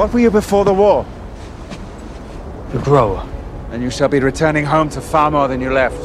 What 0.00 0.14
were 0.14 0.20
you 0.20 0.30
before 0.30 0.64
the 0.64 0.72
war? 0.72 1.04
A 2.72 2.78
grower. 2.78 3.22
And 3.70 3.82
you 3.82 3.90
shall 3.90 4.08
be 4.08 4.18
returning 4.18 4.64
home 4.64 4.88
to 4.96 5.00
far 5.02 5.30
more 5.30 5.46
than 5.46 5.60
you 5.60 5.70
left. 5.70 6.02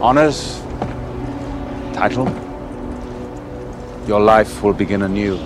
Honors, 0.00 0.60
title. 1.94 2.26
Your 4.08 4.18
life 4.18 4.64
will 4.64 4.72
begin 4.72 5.02
anew. 5.02 5.38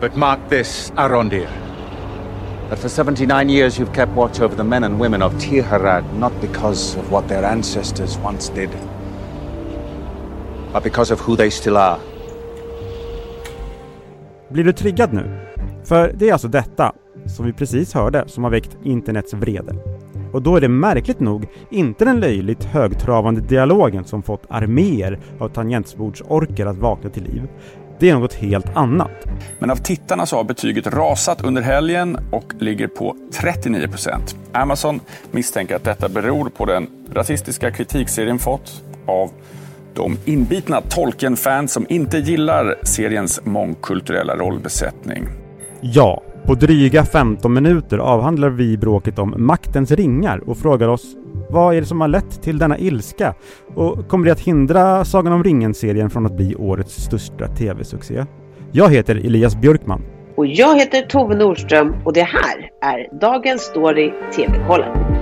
But 0.00 0.16
mark 0.16 0.40
this, 0.48 0.90
Arondir. 0.96 1.48
That 2.68 2.80
for 2.80 2.88
79 2.88 3.48
years 3.48 3.78
you've 3.78 3.92
kept 3.92 4.10
watch 4.10 4.40
over 4.40 4.56
the 4.56 4.64
men 4.64 4.82
and 4.82 4.98
women 4.98 5.22
of 5.22 5.32
Tirharad, 5.34 6.12
not 6.14 6.32
because 6.40 6.96
of 6.96 7.12
what 7.12 7.28
their 7.28 7.44
ancestors 7.44 8.18
once 8.18 8.48
did, 8.48 8.72
but 10.72 10.82
because 10.82 11.12
of 11.12 11.20
who 11.20 11.36
they 11.36 11.48
still 11.48 11.76
are. 11.76 12.00
Blir 14.50 14.64
du 14.64 14.72
triggad 14.72 15.12
nu? 15.12 15.49
För 15.84 16.12
det 16.14 16.28
är 16.28 16.32
alltså 16.32 16.48
detta, 16.48 16.92
som 17.26 17.46
vi 17.46 17.52
precis 17.52 17.94
hörde, 17.94 18.24
som 18.26 18.44
har 18.44 18.50
väckt 18.50 18.76
internets 18.84 19.34
vrede. 19.34 19.74
Och 20.32 20.42
då 20.42 20.56
är 20.56 20.60
det 20.60 20.68
märkligt 20.68 21.20
nog 21.20 21.46
inte 21.70 22.04
den 22.04 22.20
löjligt 22.20 22.64
högtravande 22.64 23.40
dialogen 23.40 24.04
som 24.04 24.22
fått 24.22 24.46
arméer 24.48 25.18
av 25.38 25.48
tangentbordsorker 25.48 26.66
att 26.66 26.76
vakna 26.76 27.10
till 27.10 27.22
liv. 27.22 27.48
Det 27.98 28.10
är 28.10 28.14
något 28.14 28.34
helt 28.34 28.76
annat. 28.76 29.26
Men 29.58 29.70
av 29.70 29.76
tittarna 29.76 30.26
så 30.26 30.36
har 30.36 30.44
betyget 30.44 30.86
rasat 30.86 31.44
under 31.44 31.62
helgen 31.62 32.18
och 32.32 32.52
ligger 32.58 32.88
på 32.88 33.16
39 33.32 33.88
procent. 33.88 34.36
Amazon 34.52 35.00
misstänker 35.30 35.76
att 35.76 35.84
detta 35.84 36.08
beror 36.08 36.48
på 36.48 36.64
den 36.64 36.86
rasistiska 37.12 37.70
kritik 37.70 38.08
serien 38.08 38.38
fått 38.38 38.84
av 39.06 39.30
de 39.94 40.16
inbitna 40.24 40.80
Tolkien-fans 40.80 41.72
som 41.72 41.86
inte 41.88 42.18
gillar 42.18 42.78
seriens 42.82 43.40
mångkulturella 43.44 44.36
rollbesättning. 44.36 45.28
Ja, 45.80 46.22
på 46.46 46.54
dryga 46.54 47.04
15 47.04 47.52
minuter 47.52 47.98
avhandlar 47.98 48.48
vi 48.50 48.76
bråket 48.76 49.18
om 49.18 49.34
maktens 49.36 49.90
ringar 49.90 50.42
och 50.46 50.58
frågar 50.58 50.88
oss 50.88 51.16
vad 51.50 51.74
är 51.74 51.80
det 51.80 51.86
som 51.86 52.00
har 52.00 52.08
lett 52.08 52.42
till 52.42 52.58
denna 52.58 52.78
ilska? 52.78 53.34
Och 53.74 54.08
kommer 54.08 54.26
det 54.26 54.32
att 54.32 54.40
hindra 54.40 55.04
Sagan 55.04 55.32
om 55.32 55.44
ringen-serien 55.44 56.10
från 56.10 56.26
att 56.26 56.36
bli 56.36 56.54
årets 56.54 56.94
största 56.94 57.48
TV-succé? 57.48 58.24
Jag 58.72 58.90
heter 58.90 59.16
Elias 59.16 59.56
Björkman. 59.56 60.02
Och 60.36 60.46
jag 60.46 60.78
heter 60.78 61.02
Tove 61.02 61.36
Nordström 61.36 61.94
och 62.04 62.12
det 62.12 62.22
här 62.22 62.70
är 62.82 63.20
Dagens 63.20 63.62
Story 63.62 64.12
TV-kollen. 64.36 65.19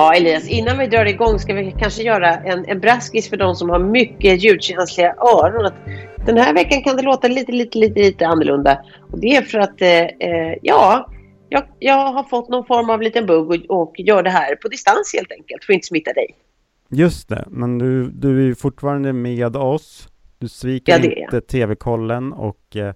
Ja, 0.00 0.14
Elias, 0.14 0.48
innan 0.48 0.78
vi 0.78 0.86
drar 0.86 1.04
igång 1.04 1.38
ska 1.38 1.54
vi 1.54 1.74
kanske 1.78 2.02
göra 2.02 2.34
en, 2.34 2.64
en 2.68 2.80
braskis 2.80 3.28
för 3.28 3.36
de 3.36 3.54
som 3.54 3.70
har 3.70 3.78
mycket 3.78 4.42
ljudkänsliga 4.42 5.14
öron. 5.14 5.66
Att 5.66 5.74
den 6.26 6.36
här 6.36 6.54
veckan 6.54 6.82
kan 6.82 6.96
det 6.96 7.02
låta 7.02 7.28
lite, 7.28 7.52
lite, 7.52 7.78
lite, 7.78 8.00
lite 8.00 8.26
annorlunda. 8.26 8.80
Och 9.12 9.18
det 9.18 9.36
är 9.36 9.42
för 9.42 9.58
att, 9.58 9.80
eh, 9.82 10.58
ja, 10.62 11.10
jag, 11.48 11.64
jag 11.78 12.12
har 12.12 12.24
fått 12.24 12.48
någon 12.48 12.66
form 12.66 12.90
av 12.90 13.02
liten 13.02 13.26
bugg 13.26 13.50
och, 13.50 13.80
och 13.80 13.94
gör 13.98 14.22
det 14.22 14.30
här 14.30 14.56
på 14.56 14.68
distans 14.68 15.12
helt 15.14 15.32
enkelt 15.32 15.64
för 15.64 15.72
att 15.72 15.74
inte 15.74 15.86
smitta 15.86 16.12
dig. 16.12 16.36
Just 16.90 17.28
det, 17.28 17.44
men 17.48 17.78
du, 17.78 18.10
du 18.10 18.50
är 18.50 18.54
fortfarande 18.54 19.12
med 19.12 19.56
oss. 19.56 20.08
Du 20.38 20.48
sviker 20.48 20.98
Ja, 20.98 21.22
inte 21.22 21.40
TV-kollen 21.40 22.32
och 22.32 22.76
eh, 22.76 22.94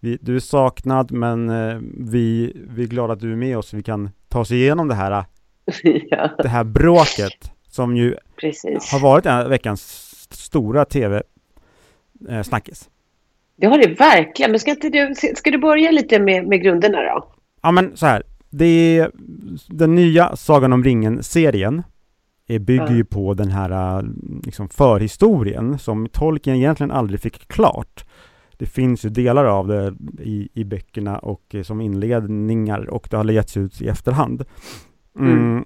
vi, 0.00 0.18
du 0.20 0.36
är 0.36 0.40
saknad 0.40 1.12
men 1.12 1.48
eh, 1.48 1.78
vi, 1.98 2.52
vi 2.70 2.82
är 2.82 2.86
glada 2.86 3.12
att 3.12 3.20
du 3.20 3.32
är 3.32 3.36
med 3.36 3.58
oss. 3.58 3.74
Vi 3.74 3.82
kan 3.82 4.10
ta 4.28 4.40
oss 4.40 4.50
igenom 4.50 4.88
det 4.88 4.94
här, 4.94 5.24
ja, 6.10 6.30
det 6.38 6.48
här 6.48 6.64
bråket 6.64 7.52
som 7.68 7.96
ju 7.96 8.16
precis. 8.40 8.92
har 8.92 9.00
varit 9.00 9.24
här 9.24 9.48
veckans 9.48 9.82
stora 10.30 10.84
TV-snackis. 10.84 12.90
Det 13.56 13.66
har 13.66 13.78
det 13.78 13.88
verkligen. 13.88 14.50
Men 14.50 14.60
ska, 14.60 14.70
inte 14.70 14.88
du, 14.88 15.14
ska 15.36 15.50
du 15.50 15.58
börja 15.58 15.90
lite 15.90 16.20
med, 16.20 16.46
med 16.46 16.62
grunderna 16.62 17.02
då? 17.02 17.28
Ja 17.62 17.70
men 17.70 17.96
så 17.96 18.06
här, 18.06 18.22
det 18.50 18.98
är 18.98 19.10
den 19.68 19.94
nya 19.94 20.36
Sagan 20.36 20.72
om 20.72 20.84
ringen-serien 20.84 21.82
bygger 22.60 22.94
ju 22.94 23.04
på 23.04 23.34
den 23.34 23.50
här 23.50 24.04
liksom 24.44 24.68
förhistorien 24.68 25.78
som 25.78 26.08
Tolkien 26.08 26.56
egentligen 26.56 26.90
aldrig 26.90 27.20
fick 27.20 27.48
klart. 27.48 28.04
Det 28.58 28.66
finns 28.66 29.04
ju 29.04 29.08
delar 29.08 29.44
av 29.44 29.68
det 29.68 29.94
i, 30.22 30.48
i 30.54 30.64
böckerna 30.64 31.18
och 31.18 31.54
eh, 31.54 31.62
som 31.62 31.80
inledningar 31.80 32.90
och 32.90 33.08
det 33.10 33.16
har 33.16 33.24
getts 33.24 33.56
ut 33.56 33.82
i 33.82 33.88
efterhand. 33.88 34.44
Mm. 35.18 35.32
Mm. 35.32 35.64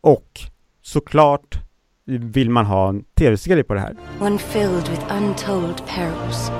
Och 0.00 0.40
såklart 0.82 1.58
vill 2.04 2.50
man 2.50 2.66
ha 2.66 2.88
en 2.88 3.04
tv-serie 3.18 3.64
på 3.64 3.74
det 3.74 3.80
här. 3.80 3.96
one 4.20 4.38
filled 4.38 4.88
with 4.88 5.12
untold 5.12 5.86
perils 5.86 6.50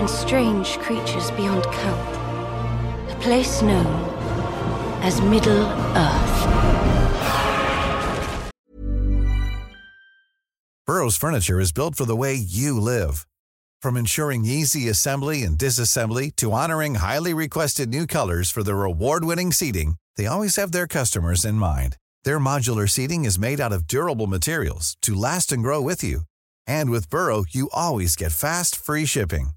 and 0.00 0.10
strange 0.10 0.64
creatures 0.64 1.30
beyond 1.36 1.62
count. 1.62 2.16
A 3.10 3.16
place 3.22 3.62
known 3.62 4.04
as 5.02 5.20
Middle 5.20 5.64
Earth. 5.96 6.48
Burrow's 10.86 11.16
furniture 11.16 11.60
is 11.60 11.72
built 11.72 11.96
for 11.96 12.04
the 12.04 12.16
way 12.16 12.34
you 12.34 12.80
live. 12.80 13.26
From 13.82 13.96
ensuring 13.96 14.44
easy 14.44 14.88
assembly 14.88 15.42
and 15.42 15.58
disassembly 15.58 16.30
to 16.36 16.52
honoring 16.52 16.96
highly 16.96 17.34
requested 17.34 17.88
new 17.88 18.06
colors 18.06 18.50
for 18.50 18.62
their 18.62 18.84
award-winning 18.84 19.52
seating, 19.52 19.96
they 20.16 20.26
always 20.26 20.56
have 20.56 20.72
their 20.72 20.86
customers 20.86 21.44
in 21.44 21.54
mind. 21.54 21.96
Their 22.24 22.38
modular 22.38 22.88
seating 22.88 23.24
is 23.24 23.38
made 23.38 23.60
out 23.60 23.72
of 23.72 23.86
durable 23.86 24.26
materials 24.26 24.96
to 25.02 25.14
last 25.14 25.52
and 25.52 25.62
grow 25.62 25.80
with 25.80 26.02
you. 26.04 26.20
And 26.66 26.90
with 26.90 27.08
Burrow, 27.10 27.44
you 27.50 27.68
always 27.72 28.16
get 28.16 28.32
fast, 28.32 28.76
free 28.76 29.06
shipping. 29.06 29.50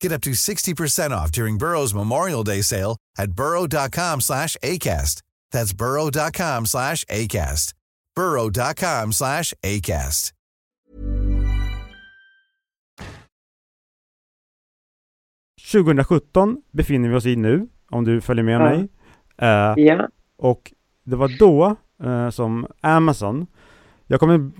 Get 0.00 0.12
up 0.12 0.20
to 0.22 0.30
60% 0.32 1.10
off 1.12 1.30
during 1.32 1.58
Burrow's 1.58 1.94
Memorial 1.94 2.44
Day 2.44 2.62
sale 2.62 2.96
at 3.18 3.32
burrow.com 3.32 4.20
slash 4.20 4.56
ACAST. 4.62 5.22
That's 5.52 5.72
burrow.com 5.72 6.66
slash 6.66 7.04
ACAST. 7.06 7.72
burrow.com 8.16 9.12
slash 9.12 9.54
ACAST.— 9.64 10.32
2017 15.72 16.56
befinner 16.72 17.08
vi 17.08 17.14
oss 17.16 17.26
i 17.26 17.36
nu, 17.36 17.68
om 17.90 18.04
du 18.04 18.20
följer 18.20 18.44
med 18.44 18.54
Ja. 18.54 18.58
mig. 18.58 18.88
Eh, 19.38 19.74
Ja. 19.76 20.08
Och 20.38 20.72
det 21.04 21.16
var 21.16 21.38
då 21.38 21.76
eh, 22.04 22.30
som 22.30 22.66
Amazon, 22.80 23.46
jag 24.06 24.20
kommer 24.20 24.50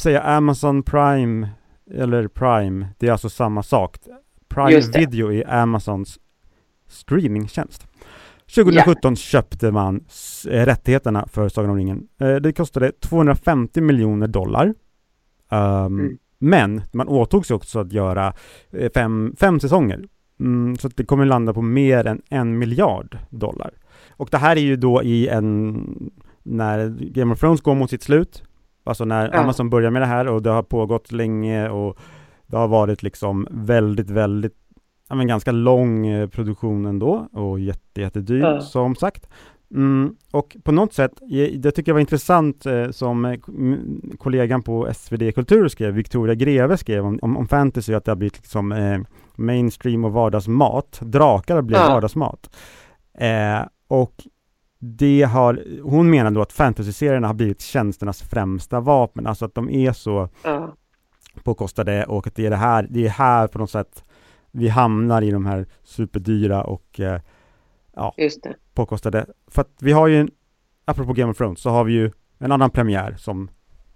säga 0.00 0.22
Amazon 0.22 0.82
Prime, 0.82 1.48
eller 1.94 2.28
Prime, 2.28 2.88
det 2.98 3.08
är 3.08 3.12
alltså 3.12 3.28
samma 3.28 3.62
sak. 3.62 3.96
Prime. 4.48 4.80
Video 4.98 5.32
är 5.32 5.50
Amazons 5.54 6.18
streamingtjänst. 6.86 7.86
2017 8.54 9.16
köpte 9.16 9.70
man 9.70 10.04
eh, 10.50 10.64
rättigheterna 10.66 11.26
för 11.26 11.48
Sagan 11.48 11.70
om 11.70 11.76
ringen. 11.76 12.08
Eh, 12.20 12.34
det 12.34 12.52
kostade 12.52 12.92
250 12.92 13.80
miljoner 13.80 14.26
dollar. 14.26 14.74
Ehm, 15.50 16.00
Mm. 16.00 16.18
Men 16.38 16.82
man 16.92 17.08
åtog 17.08 17.46
sig 17.46 17.54
också 17.56 17.78
att 17.78 17.92
göra 17.92 18.34
eh, 18.70 18.90
fem, 18.94 19.34
fem 19.40 19.60
säsonger. 19.60 20.04
Mm, 20.40 20.76
så 20.76 20.86
att 20.86 20.96
det 20.96 21.04
kommer 21.04 21.24
landa 21.24 21.54
på 21.54 21.62
mer 21.62 22.06
än 22.06 22.22
en 22.30 22.58
miljard 22.58 23.18
dollar. 23.30 23.70
Och 24.16 24.28
det 24.30 24.38
här 24.38 24.56
är 24.56 24.60
ju 24.60 24.76
då 24.76 25.02
i 25.02 25.28
en, 25.28 26.10
när 26.42 26.88
Game 27.00 27.32
of 27.32 27.40
Thrones 27.40 27.60
går 27.60 27.74
mot 27.74 27.90
sitt 27.90 28.02
slut, 28.02 28.42
alltså 28.84 29.04
när 29.04 29.30
Ja. 29.32 29.38
Amazon 29.40 29.70
börjar 29.70 29.90
med 29.90 30.02
det 30.02 30.06
här 30.06 30.26
och 30.28 30.42
det 30.42 30.50
har 30.50 30.62
pågått 30.62 31.12
länge 31.12 31.68
och 31.68 31.98
det 32.46 32.56
har 32.56 32.68
varit 32.68 33.02
liksom 33.02 33.46
väldigt, 33.50 34.10
väldigt, 34.10 34.54
ja 35.08 35.14
men 35.14 35.26
ganska 35.26 35.52
lång 35.52 36.06
eh, 36.06 36.28
produktion 36.28 36.86
ändå 36.86 37.28
och 37.32 37.60
jätte, 37.60 38.00
jättedyr 38.00 38.40
Ja. 38.40 38.60
som 38.60 38.94
sagt. 38.96 39.26
Mm, 39.74 40.16
och 40.32 40.56
på 40.64 40.72
något 40.72 40.92
sätt, 40.94 41.12
eh, 41.32 41.58
det 41.58 41.70
tycker 41.70 41.90
jag 41.90 41.94
var 41.94 42.00
intressant 42.00 42.66
eh, 42.66 42.90
som 42.90 43.24
eh, 43.24 43.38
kollegan 44.18 44.62
på 44.62 44.88
SvD 44.94 45.32
Kultur 45.34 45.68
skrev, 45.68 45.94
Victoria 45.94 46.34
Greve 46.34 46.76
skrev 46.76 47.06
om, 47.06 47.18
om, 47.22 47.36
om 47.36 47.48
fantasy, 47.48 47.94
att 47.94 48.04
det 48.04 48.10
har 48.10 48.16
blivit 48.16 48.36
liksom 48.38 48.72
eh, 48.72 48.98
mainstream 49.36 50.04
och 50.04 50.12
vardagsmat. 50.12 50.98
Drakar 51.02 51.62
blev 51.62 51.80
Ja. 51.80 51.88
vardagsmat. 51.88 52.56
Eh, 53.18 53.60
och 53.92 54.26
det 54.78 55.22
har, 55.22 55.80
hon 55.82 56.10
menar 56.10 56.30
då 56.30 56.42
att 56.42 56.52
fantasyserierna 56.52 57.26
har 57.26 57.34
blivit 57.34 57.60
tjänsternas 57.60 58.22
främsta 58.22 58.80
vapen, 58.80 59.26
alltså 59.26 59.44
att 59.44 59.54
de 59.54 59.70
är 59.70 59.92
så 59.92 60.28
Ja. 60.44 60.74
påkostade 61.44 62.04
och 62.04 62.26
att 62.26 62.34
det 62.34 62.46
är 62.46 62.50
det 62.50 62.56
här, 62.56 62.86
det 62.90 63.04
är 63.06 63.08
här 63.10 63.46
på 63.46 63.58
något 63.58 63.70
sätt 63.70 64.04
vi 64.50 64.68
hamnar 64.68 65.22
i 65.22 65.30
de 65.30 65.46
här 65.46 65.66
superdyra 65.82 66.64
och 66.64 67.00
eh, 67.00 67.20
Just 68.16 68.42
det. 68.42 68.54
påkostade. 68.74 69.26
För 69.46 69.62
att 69.62 69.70
vi 69.80 69.92
har 69.92 70.06
ju, 70.06 70.20
en, 70.20 70.30
apropå 70.84 71.12
Game 71.12 71.30
of 71.30 71.36
Thrones, 71.36 71.60
så 71.60 71.70
har 71.70 71.84
vi 71.84 71.92
ju 71.92 72.10
en 72.38 72.52
annan 72.52 72.70
premiär 72.70 73.14
som 73.18 73.50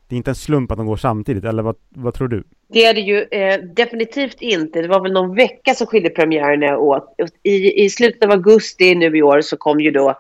det 0.09 0.15
är 0.15 0.17
inte 0.17 0.31
en 0.31 0.35
slump 0.35 0.71
att 0.71 0.79
de 0.79 0.87
går 0.87 0.97
samtidigt, 0.97 1.45
eller 1.45 1.63
vad, 1.63 1.77
vad 1.89 2.15
tror 2.15 2.29
du? 2.29 2.45
Det 2.69 2.85
är 2.85 2.95
det 2.95 3.01
ju 3.01 3.23
eh, 3.23 3.61
definitivt 3.61 4.37
inte. 4.41 4.83
Det 4.83 4.89
var 4.89 5.01
väl 5.01 5.13
någon 5.13 5.35
vecka 5.35 5.75
som 5.75 5.87
skilde 5.87 6.11
premiärerna 6.11 6.79
åt. 6.79 7.15
I, 7.43 7.85
I 7.85 7.91
slutet 7.91 8.25
av 8.25 8.31
augusti 8.31 8.95
nu 8.95 9.17
i 9.17 9.23
år 9.23 9.41
så 9.41 9.57
kom 9.57 9.81
ju 9.81 9.91
då 9.91 10.19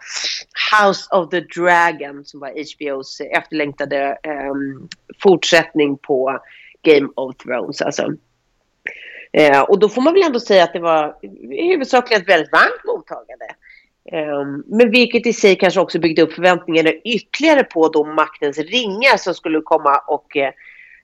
House 0.82 1.16
of 1.16 1.30
the 1.30 1.40
Dragon 1.40 2.24
som 2.24 2.40
var 2.40 2.48
HBOs 2.48 3.20
efterlängtade 3.20 4.18
eh, 4.22 4.54
fortsättning 5.22 5.98
på 5.98 6.38
Game 6.82 7.08
of 7.16 7.36
Thrones. 7.36 7.82
Alltså. 7.82 8.12
Eh, 9.32 9.60
och 9.60 9.78
då 9.78 9.88
får 9.88 10.02
man 10.02 10.14
väl 10.14 10.22
ändå 10.22 10.40
säga 10.40 10.64
att 10.64 10.72
det 10.72 10.80
var 10.80 11.16
huvudsakligen 11.70 12.22
ett 12.22 12.28
väldigt 12.28 12.52
varmt 12.52 12.84
mottagande. 12.84 13.46
Ehm, 14.12 14.64
men 14.66 14.90
vilket 14.90 15.26
i 15.26 15.32
sig 15.32 15.56
kanske 15.56 15.80
också 15.80 15.98
byggde 15.98 16.22
upp 16.22 16.32
förväntningarna 16.32 16.90
ytterligare 16.92 17.64
på 17.64 17.88
då 17.88 18.04
maktens 18.04 18.58
ringar 18.58 19.16
som 19.16 19.34
skulle 19.34 19.60
komma 19.60 19.98
och 20.06 20.36
eh, 20.36 20.52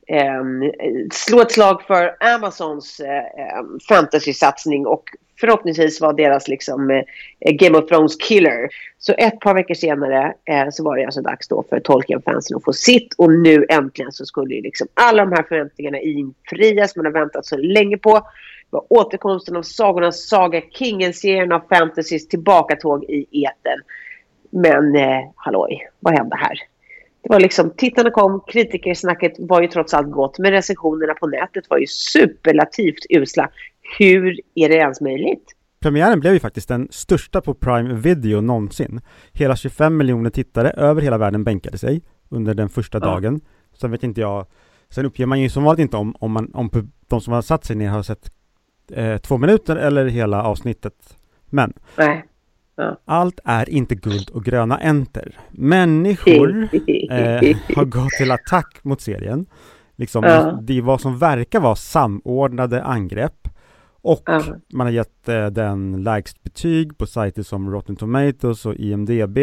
ehm, 0.08 0.72
slå 1.12 1.40
ett 1.40 1.52
slag 1.52 1.82
för 1.82 2.16
Amazons 2.20 3.00
fantasysatsning 3.00 3.88
fantasy-satsning 3.88 4.86
och 4.86 5.04
förhoppningsvis 5.42 6.00
var 6.00 6.12
deras 6.12 6.48
liksom, 6.48 6.90
eh, 6.90 7.52
Game 7.52 7.78
of 7.78 7.88
Thrones 7.88 8.16
killer. 8.16 8.68
Så 8.98 9.14
ett 9.18 9.40
par 9.40 9.54
veckor 9.54 9.74
senare 9.74 10.34
eh, 10.44 10.66
så 10.70 10.84
var 10.84 10.96
det 10.96 11.04
alltså 11.04 11.22
dags 11.22 11.48
då 11.48 11.64
för 11.68 11.80
Tolkien-fansen 11.80 12.56
att 12.56 12.64
få 12.64 12.72
sitt 12.72 13.14
och 13.18 13.32
nu 13.32 13.66
äntligen 13.68 14.12
så 14.12 14.26
skulle 14.26 14.54
ju 14.54 14.62
liksom 14.62 14.88
alla 14.94 15.24
de 15.24 15.32
här 15.32 15.42
förväntningarna 15.42 16.00
infrias 16.00 16.96
man 16.96 17.04
har 17.04 17.12
väntat 17.12 17.46
så 17.46 17.56
länge 17.56 17.98
på 17.98 18.26
var 18.70 18.84
återkomsten 18.88 19.56
av 19.56 19.62
Sagornas 19.62 20.28
Saga, 20.28 20.60
Kingen-serien 20.70 21.52
av 21.52 21.62
fantasys 21.68 22.28
tillbakatåg 22.28 23.04
i 23.04 23.26
eten. 23.30 23.78
Men 24.50 24.96
eh, 24.96 25.30
halloj, 25.36 25.88
vad 26.00 26.14
hände 26.18 26.36
här? 26.36 26.58
Det 27.22 27.28
var 27.28 27.40
liksom, 27.40 27.70
tittarna 27.76 28.10
kom, 28.10 28.40
kritikersnacket 28.46 29.32
var 29.38 29.62
ju 29.62 29.68
trots 29.68 29.94
allt 29.94 30.10
gott, 30.10 30.38
men 30.38 30.50
recensionerna 30.50 31.14
på 31.14 31.26
nätet 31.26 31.70
var 31.70 31.78
ju 31.78 31.86
superlativt 31.86 33.06
usla. 33.10 33.50
Hur 33.98 34.40
är 34.54 34.68
det 34.68 34.74
ens 34.74 35.00
möjligt? 35.00 35.44
Premiären 35.80 36.20
blev 36.20 36.32
ju 36.32 36.40
faktiskt 36.40 36.68
den 36.68 36.88
största 36.90 37.40
på 37.40 37.54
Prime 37.54 37.94
Video 37.94 38.40
någonsin. 38.40 39.00
Hela 39.32 39.56
25 39.56 39.96
miljoner 39.96 40.30
tittare 40.30 40.70
över 40.70 41.02
hela 41.02 41.18
världen 41.18 41.44
bänkade 41.44 41.78
sig 41.78 42.02
under 42.28 42.54
den 42.54 42.68
första 42.68 42.98
ja. 42.98 43.06
dagen. 43.06 43.40
Sen 43.80 43.90
vet 43.90 44.02
inte 44.02 44.20
jag, 44.20 44.46
sen 44.90 45.06
uppger 45.06 45.26
man 45.26 45.40
ju 45.40 45.48
som 45.48 45.64
vanligt 45.64 45.82
inte 45.82 45.96
om, 45.96 46.16
om, 46.18 46.32
man, 46.32 46.50
om 46.54 46.70
de 47.08 47.20
som 47.20 47.32
har 47.32 47.42
satt 47.42 47.64
sig 47.64 47.76
ner 47.76 47.88
har 47.88 48.02
sett 48.02 48.30
eh, 48.92 49.16
två 49.16 49.38
minuter 49.38 49.76
eller 49.76 50.06
hela 50.06 50.42
avsnittet. 50.42 51.16
Men 51.50 51.72
Nej. 51.96 52.24
Ja. 52.76 52.96
Allt 53.04 53.40
är 53.44 53.70
inte 53.70 53.94
guld 53.94 54.30
och 54.30 54.44
gröna 54.44 54.78
enter. 54.78 55.38
Människor 55.50 56.62
eh, 57.10 57.56
har 57.76 57.84
gått 57.84 58.10
till 58.10 58.30
attack 58.30 58.78
mot 58.82 59.00
serien. 59.00 59.46
Liksom, 59.96 60.24
ja. 60.24 60.58
Det 60.62 60.78
är 60.78 60.82
vad 60.82 61.00
som 61.00 61.18
verkar 61.18 61.60
vara 61.60 61.76
samordnade 61.76 62.82
angrepp. 62.82 63.41
Och 64.02 64.22
ja. 64.26 64.42
man 64.72 64.86
har 64.86 64.92
gett 64.92 65.28
eh, 65.28 65.46
den 65.46 66.02
lägst 66.02 66.42
betyg 66.42 66.98
på 66.98 67.06
sajter 67.06 67.42
som 67.42 67.70
Rotten 67.70 67.96
Tomatoes 67.96 68.66
och 68.66 68.74
IMDB. 68.74 69.38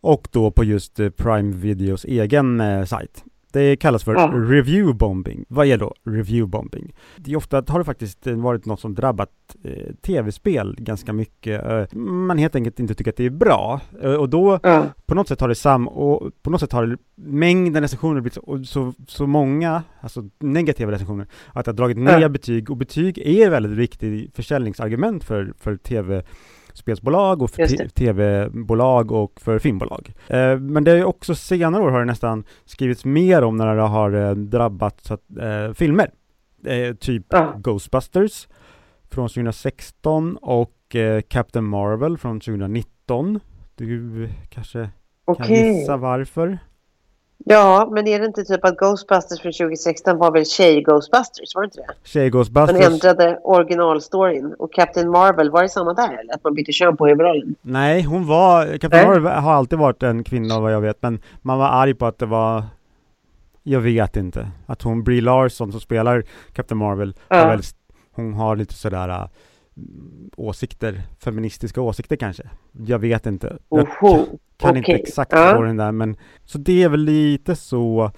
Och 0.00 0.28
då 0.30 0.50
på 0.50 0.64
just 0.64 1.00
eh, 1.00 1.10
Prime 1.10 1.56
Videos 1.56 2.04
egen 2.04 2.60
eh, 2.60 2.84
sajt. 2.84 3.24
Det 3.52 3.76
kallas 3.76 4.04
för 4.04 4.14
ja. 4.14 4.26
review 4.34 4.92
bombing. 4.98 5.44
Vad 5.48 5.66
är 5.66 5.78
då 5.78 5.94
review 6.04 6.46
bombing? 6.46 6.94
Det 7.16 7.32
är 7.32 7.36
ofta 7.36 7.64
har 7.68 7.78
det 7.78 7.84
faktiskt 7.84 8.26
varit 8.26 8.66
något 8.66 8.80
som 8.80 8.94
drabbat 8.94 9.30
eh, 9.64 9.94
tv-spel 10.02 10.76
ganska 10.78 11.12
mycket. 11.12 11.66
Eh, 11.66 11.98
man 11.98 12.38
helt 12.38 12.54
enkelt 12.54 12.80
inte 12.80 12.94
tycker 12.94 13.10
att 13.10 13.16
det 13.16 13.26
är 13.26 13.30
bra. 13.30 13.80
Eh, 14.02 14.14
och 14.14 14.28
då 14.28 14.58
ja. 14.62 14.86
på 15.06 15.14
något 15.14 15.28
sätt 15.28 15.40
har 15.40 15.48
det 15.48 15.54
sam 15.54 15.88
och 15.88 16.42
på 16.42 16.50
något 16.50 16.60
sätt 16.60 16.72
har 16.72 16.98
mängden 17.14 17.82
recensioner 17.82 18.20
blivit 18.20 18.34
så, 18.34 18.64
så, 18.64 18.92
så 19.08 19.26
många, 19.26 19.82
alltså 20.00 20.24
negativa 20.38 20.92
recensioner, 20.92 21.26
att 21.52 21.64
det 21.64 21.70
har 21.70 21.76
dragit 21.76 21.96
ner 21.96 22.18
ja. 22.18 22.28
betyg 22.28 22.70
och 22.70 22.76
betyg 22.76 23.18
är 23.18 23.50
väldigt 23.50 23.72
viktigt 23.72 24.36
försäljningsargument 24.36 25.24
för, 25.24 25.52
för 25.58 25.76
tv 25.76 26.22
spelsbolag 26.80 27.42
och 27.42 27.50
för 27.50 27.88
tv-bolag 27.88 29.12
och 29.12 29.40
för 29.40 29.58
filmbolag. 29.58 30.12
Eh, 30.28 30.58
men 30.58 30.84
det 30.84 30.92
är 30.92 31.04
också 31.04 31.34
senare 31.34 31.82
år 31.82 31.90
har 31.90 31.98
det 31.98 32.04
nästan 32.04 32.44
skrivits 32.64 33.04
mer 33.04 33.42
om 33.42 33.56
när 33.56 33.76
det 33.76 33.82
har 33.82 34.12
eh, 34.12 34.34
drabbat 34.34 35.10
eh, 35.10 35.72
filmer. 35.74 36.10
Eh, 36.66 36.94
typ 36.94 37.26
ja. 37.28 37.54
Ghostbusters 37.58 38.48
från 39.10 39.28
2016 39.28 40.36
och 40.36 40.96
eh, 40.96 41.20
Captain 41.20 41.64
Marvel 41.64 42.18
från 42.18 42.40
2019. 42.40 43.40
Du 43.74 44.28
kanske 44.48 44.90
okay. 45.24 45.46
kan 45.46 45.56
gissa 45.56 45.96
varför? 45.96 46.58
Ja, 47.44 47.88
men 47.92 48.08
är 48.08 48.18
det 48.18 48.26
inte 48.26 48.44
typ 48.44 48.64
att 48.64 48.76
Ghostbusters 48.76 49.40
från 49.40 49.52
2016 49.52 50.18
var 50.18 50.30
väl 50.30 50.46
Tjej-Ghostbusters? 50.46 51.54
Var 51.54 51.62
det 51.62 51.64
inte 51.64 51.78
det? 51.78 52.08
Tjej-Ghostbusters. 52.08 52.72
Man 52.72 52.92
ändrade 52.92 53.38
originalstoryn. 53.44 54.54
Och 54.58 54.72
Captain 54.72 55.10
Marvel, 55.10 55.50
var 55.50 55.62
det 55.62 55.68
samma 55.68 55.94
där 55.94 56.18
eller? 56.18 56.34
Att 56.34 56.44
man 56.44 56.54
bytte 56.54 56.72
kön 56.72 56.96
på 56.96 57.06
huvudrollen? 57.06 57.54
Nej, 57.62 58.02
hon 58.02 58.26
var... 58.26 58.78
Captain. 58.78 59.06
Marvel 59.06 59.32
har 59.32 59.52
alltid 59.52 59.78
varit 59.78 60.02
en 60.02 60.24
kvinna 60.24 60.60
vad 60.60 60.72
jag 60.72 60.80
vet. 60.80 61.02
Men 61.02 61.20
man 61.42 61.58
var 61.58 61.68
arg 61.68 61.94
på 61.94 62.06
att 62.06 62.18
det 62.18 62.26
var... 62.26 62.64
Jag 63.62 63.80
vet 63.80 64.16
inte. 64.16 64.50
Att 64.66 64.82
hon, 64.82 65.04
Brie 65.04 65.20
Larson 65.20 65.72
som 65.72 65.80
spelar 65.80 66.24
Captain 66.52 66.78
Marvel, 66.78 67.14
ja. 67.28 67.36
har 67.36 67.48
väl, 67.48 67.62
hon 68.12 68.34
har 68.34 68.56
lite 68.56 68.74
sådär 68.74 69.28
åsikter, 70.36 71.02
feministiska 71.24 71.80
åsikter 71.80 72.16
kanske. 72.16 72.42
Jag 72.86 72.98
vet 72.98 73.26
inte. 73.26 73.58
Jag 73.68 73.88
kan 73.98 74.70
okay. 74.70 74.78
inte 74.78 74.92
exakt 74.92 75.32
ja. 75.32 75.52
på 75.56 75.62
den 75.62 75.76
där 75.76 75.92
men 75.92 76.16
så 76.44 76.58
det 76.58 76.82
är 76.82 76.88
väl 76.88 77.04
lite 77.04 77.56
så 77.56 78.10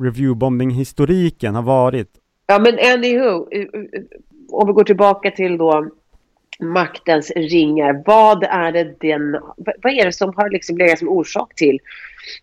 reviewbombing-historiken 0.00 1.54
har 1.54 1.62
varit. 1.62 2.08
Ja 2.46 2.58
men 2.58 2.78
anywho, 2.94 3.46
om 4.50 4.66
vi 4.66 4.72
går 4.72 4.84
tillbaka 4.84 5.30
till 5.30 5.58
då 5.58 5.90
maktens 6.60 7.30
ringar. 7.30 8.02
Vad 8.06 8.42
är 8.42 8.72
det 8.72 8.94
den, 9.00 9.32
vad 9.56 9.92
är 9.92 10.04
det 10.04 10.12
som 10.12 10.32
har 10.36 10.50
liksom 10.50 10.76
legat 10.76 10.98
som 10.98 11.08
orsak 11.08 11.54
till 11.54 11.78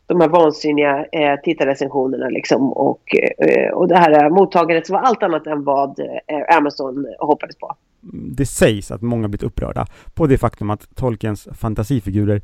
de 0.08 0.22
här 0.22 0.28
vansinniga 0.28 1.06
eh, 1.12 1.40
tittarrecensionerna 1.44 2.30
liksom 2.30 2.74
och, 2.74 3.16
eh, 3.40 3.72
och 3.72 3.88
det 3.88 3.98
här 3.98 4.30
mottagandet 4.30 4.88
som 4.88 4.94
var 4.94 5.02
allt 5.02 5.24
annat 5.24 5.48
än 5.48 5.64
vad 5.64 6.00
eh, 6.00 6.58
Amazon 6.58 7.06
hoppades 7.20 7.56
på? 7.56 7.76
Det 8.14 8.46
sägs 8.46 8.92
att 8.92 9.02
många 9.02 9.28
blivit 9.28 9.44
upprörda 9.44 9.88
på 10.14 10.28
det 10.28 10.38
faktum 10.38 10.70
att 10.70 10.96
Tolkiens 10.96 11.48
fantasifigurer 11.54 12.42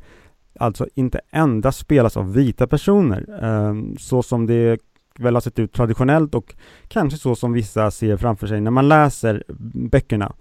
alltså 0.58 0.86
inte 0.94 1.20
endast 1.30 1.78
spelas 1.78 2.16
av 2.16 2.34
vita 2.34 2.66
personer, 2.66 3.26
eh, 3.42 3.96
så 3.98 4.22
som 4.22 4.46
det 4.46 4.80
väl 5.18 5.34
har 5.34 5.40
sett 5.40 5.58
ut 5.58 5.72
traditionellt 5.72 6.34
och 6.34 6.54
kanske 6.88 7.18
så 7.18 7.34
som 7.34 7.52
vissa 7.52 7.90
ser 7.90 8.16
framför 8.16 8.46
sig 8.46 8.60
när 8.60 8.70
man 8.70 8.88
läser 8.88 9.44
böckerna. 9.74 10.32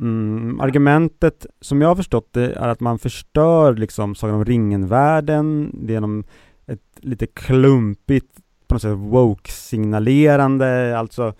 Mm, 0.00 0.60
argumentet 0.60 1.46
som 1.60 1.80
jag 1.80 1.88
har 1.88 1.96
förstått 1.96 2.28
det 2.32 2.52
är 2.52 2.68
att 2.68 2.80
man 2.80 2.98
förstör 2.98 3.74
liksom 3.74 4.14
Sagan 4.14 4.34
om 4.34 4.44
ringen-världen 4.44 5.76
genom 5.88 6.24
ett 6.66 6.80
lite 6.96 7.26
klumpigt, 7.26 8.40
på 8.66 8.74
något 8.74 8.82
sätt 8.82 8.98
woke-signalerande, 8.98 10.98
alltså 10.98 11.34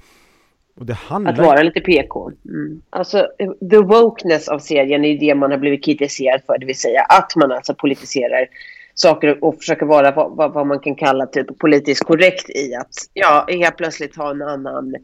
handlar... 0.94 1.32
Att 1.32 1.38
vara 1.38 1.62
lite 1.62 1.80
PK. 1.80 2.30
Mm. 2.48 2.82
Alltså, 2.90 3.28
the 3.70 3.78
wokeness 3.78 4.48
av 4.48 4.58
serien 4.58 5.04
är 5.04 5.18
det 5.18 5.34
man 5.34 5.50
har 5.50 5.58
blivit 5.58 5.84
kritiserad 5.84 6.40
för. 6.46 6.58
Det 6.58 6.66
vill 6.66 6.78
säga 6.78 7.02
att 7.02 7.36
man 7.36 7.52
alltså 7.52 7.74
politiserar 7.74 8.46
saker 8.94 9.44
och 9.44 9.56
försöker 9.56 9.86
vara 9.86 10.10
vad, 10.10 10.36
vad, 10.36 10.52
vad 10.52 10.66
man 10.66 10.80
kan 10.80 10.94
kalla 10.94 11.26
typ 11.26 11.58
politiskt 11.58 12.04
korrekt 12.04 12.50
i 12.50 12.74
att 12.74 12.94
ja, 13.12 13.46
helt 13.48 13.76
plötsligt 13.76 14.16
ha 14.16 14.30
en 14.30 14.42
annan 14.42 14.94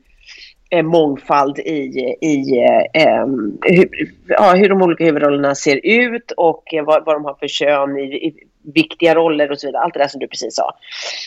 eh, 0.71 0.83
mångfald 0.83 1.59
i, 1.59 2.17
i 2.21 2.59
eh, 2.95 3.27
hur, 3.63 3.89
ja, 4.29 4.53
hur 4.55 4.69
de 4.69 4.83
olika 4.83 5.05
huvudrollerna 5.05 5.55
ser 5.55 5.81
ut 5.83 6.31
och 6.37 6.75
eh, 6.75 6.85
vad, 6.85 7.05
vad 7.05 7.17
de 7.17 7.25
har 7.25 7.35
för 7.35 7.49
kön 7.49 7.97
i, 7.97 8.03
i 8.03 8.35
viktiga 8.63 9.15
roller 9.15 9.51
och 9.51 9.61
så 9.61 9.67
vidare. 9.67 9.83
Allt 9.83 9.95
det 9.95 10.01
där 10.01 10.09
som 10.09 10.21
du 10.21 10.29
precis 10.29 10.55
sa. 10.55 10.73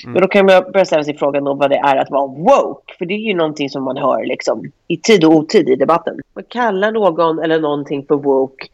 Mm. 0.03 0.13
Men 0.13 0.21
då 0.21 0.27
kan 0.27 0.45
man 0.45 0.71
börja 0.71 0.85
ställa 0.85 1.03
sig 1.03 1.17
frågan 1.17 1.47
om 1.47 1.57
vad 1.57 1.69
det 1.69 1.77
är 1.77 1.95
att 1.95 2.11
vara 2.11 2.27
woke. 2.27 2.93
För 2.97 3.05
det 3.05 3.13
är 3.13 3.17
ju 3.17 3.33
någonting 3.33 3.69
som 3.69 3.83
man 3.83 3.97
hör 3.97 4.25
liksom, 4.25 4.71
i 4.87 4.97
tid 4.97 5.25
och 5.25 5.35
otid 5.35 5.69
i 5.69 5.75
debatten. 5.75 6.19
Man 6.33 6.43
kallar 6.43 6.91
någon 6.91 7.39
eller 7.39 7.59
någonting 7.59 8.05
för 8.05 8.15
woke 8.15 8.65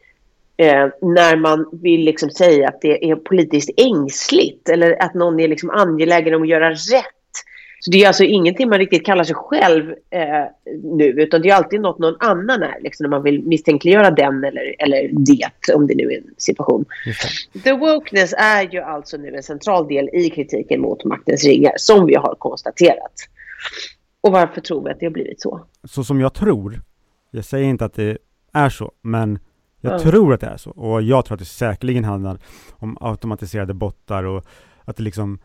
eh, 0.58 0.88
när 1.02 1.36
man 1.36 1.70
vill 1.72 2.02
liksom 2.02 2.30
säga 2.30 2.68
att 2.68 2.82
det 2.82 3.10
är 3.10 3.16
politiskt 3.16 3.70
ängsligt 3.78 4.70
eller 4.70 5.04
att 5.04 5.14
någon 5.14 5.40
är 5.40 5.48
liksom 5.48 5.70
angelägen 5.70 6.36
om 6.36 6.42
att 6.42 6.48
göra 6.48 6.70
rätt 6.70 7.19
så 7.80 7.92
det 7.92 8.04
är 8.04 8.08
alltså 8.08 8.24
ingenting 8.24 8.70
man 8.70 8.80
riktigt 8.80 9.06
kallar 9.06 9.24
sig 9.24 9.36
själv 9.36 9.90
eh, 10.10 10.46
nu, 10.84 11.06
utan 11.06 11.42
det 11.42 11.50
är 11.50 11.56
alltid 11.56 11.82
något 11.82 12.00
någon 12.00 12.16
annan 12.20 12.64
är, 12.64 12.82
liksom, 12.82 13.04
när 13.04 13.10
man 13.10 13.24
vill 13.24 13.44
misstänkliggöra 13.44 14.12
den 14.12 14.44
eller, 14.44 14.76
eller 14.80 15.10
det, 15.12 15.74
om 15.74 15.88
det 15.88 15.96
nu 15.96 16.04
är 16.04 16.18
en 16.18 16.34
situation. 16.38 16.86
The 17.64 17.74
wokeness 17.74 18.34
är 18.38 18.74
ju 18.74 18.80
alltså 18.80 19.18
nu 19.18 19.36
en 19.36 19.44
central 19.44 19.88
del 19.88 20.10
i 20.14 20.30
kritiken 20.30 20.82
mot 20.82 21.04
maktens 21.04 21.44
ringar, 21.44 21.74
som 21.78 22.06
vi 22.06 22.16
har 22.16 22.36
konstaterat. 22.36 23.14
Och 24.22 24.32
varför 24.32 24.62
tror 24.62 24.84
vi 24.84 24.92
att 24.92 25.00
det 25.00 25.06
har 25.06 25.14
blivit 25.14 25.42
så? 25.42 25.62
Så 25.84 26.04
som 26.04 26.22
jag 26.22 26.34
tror, 26.34 26.82
jag 27.32 27.46
säger 27.46 27.66
inte 27.66 27.86
att 27.86 27.94
det 27.94 28.18
är 28.54 28.70
så, 28.70 28.92
men 29.02 29.40
jag 29.82 29.94
mm. 29.94 30.12
tror 30.12 30.34
att 30.34 30.42
det 30.42 30.48
är 30.48 30.58
så. 30.58 30.72
Och 30.72 31.02
jag 31.02 31.26
tror 31.26 31.36
att 31.36 31.40
det 31.40 31.46
säkerligen 31.46 32.04
handlar 32.04 32.40
om 32.72 32.98
automatiserade 33.02 33.74
bottar 33.74 34.24
och 34.24 34.46
att 34.86 34.98
det 34.98 35.04
liksom 35.04 35.40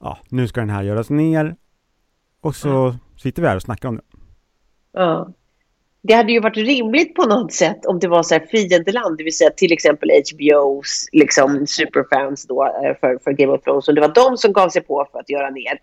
ja, 0.00 0.18
nu 0.28 0.48
ska 0.48 0.60
den 0.60 0.70
här 0.70 0.82
göras 0.82 1.10
ner. 1.10 1.56
Och 2.40 2.54
så 2.54 2.94
sitter 3.16 3.42
vi 3.42 3.48
här 3.48 3.56
och 3.56 3.62
snackar 3.62 3.88
om 3.88 3.96
det. 3.96 4.02
Ja. 4.92 5.28
Det 6.02 6.14
hade 6.14 6.32
ju 6.32 6.40
varit 6.40 6.56
rimligt 6.56 7.14
på 7.14 7.26
något 7.26 7.52
sätt 7.52 7.86
om 7.86 7.98
det 7.98 8.08
var 8.08 8.22
så 8.22 8.34
här 8.34 8.46
fiendeland, 8.50 9.18
det 9.18 9.24
vill 9.24 9.36
säga 9.36 9.50
till 9.50 9.72
exempel 9.72 10.10
HBOs 10.10 11.08
liksom, 11.12 11.66
superfans 11.66 12.46
då, 12.46 12.64
eh, 12.64 12.96
för, 13.00 13.18
för 13.24 13.32
Game 13.32 13.52
of 13.52 13.62
Thrones. 13.62 13.88
Och 13.88 13.94
det 13.94 14.00
var 14.00 14.14
de 14.14 14.36
som 14.36 14.52
gav 14.52 14.68
sig 14.68 14.82
på 14.82 15.08
för 15.12 15.18
att 15.18 15.30
göra 15.30 15.50
ner. 15.50 15.78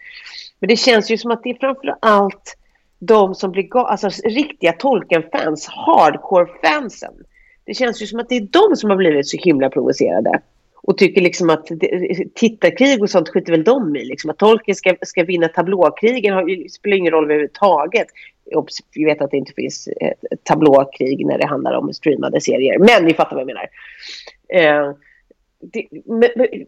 Men 0.59 0.67
det 0.67 0.75
känns 0.75 1.11
ju 1.11 1.17
som 1.17 1.31
att 1.31 1.43
det 1.43 1.49
är 1.49 1.57
framför 1.59 1.95
allt 1.99 2.57
de 2.99 3.35
som 3.35 3.51
blir 3.51 3.77
alltså 3.77 4.09
riktiga 4.23 4.73
Tolkien-fans, 4.73 5.67
hardcore-fansen. 5.67 7.13
Det 7.65 7.73
känns 7.73 8.01
ju 8.01 8.07
som 8.07 8.19
att 8.19 8.29
det 8.29 8.35
är 8.35 8.47
de 8.51 8.75
som 8.75 8.89
har 8.89 8.97
blivit 8.97 9.27
så 9.27 9.37
himla 9.37 9.69
provocerade. 9.69 10.41
Och 10.87 10.97
tycker 10.97 11.21
liksom 11.21 11.49
att 11.49 11.67
tittarkrig 12.35 13.01
och 13.01 13.09
sånt 13.09 13.29
skiter 13.29 13.51
väl 13.51 13.63
de 13.63 13.95
i. 13.95 14.05
Liksom 14.05 14.29
att 14.29 14.37
Tolkien 14.37 14.75
ska, 14.75 14.95
ska 15.01 15.23
vinna 15.23 15.47
tablåkrigen 15.47 16.33
har, 16.33 16.69
spelar 16.69 16.97
ingen 16.97 17.13
roll 17.13 17.23
överhuvudtaget. 17.23 18.07
Vi 18.93 19.05
vet 19.05 19.21
att 19.21 19.31
det 19.31 19.37
inte 19.37 19.53
finns 19.53 19.87
ett 20.31 20.43
tablåkrig 20.43 21.25
när 21.25 21.37
det 21.37 21.47
handlar 21.47 21.73
om 21.73 21.93
streamade 21.93 22.41
serier. 22.41 22.79
Men 22.79 23.05
ni 23.05 23.13
fattar 23.13 23.35
vad 23.35 23.41
jag 23.41 23.47
menar. 23.47 23.67
Eh, 24.49 24.95
det, 25.59 25.87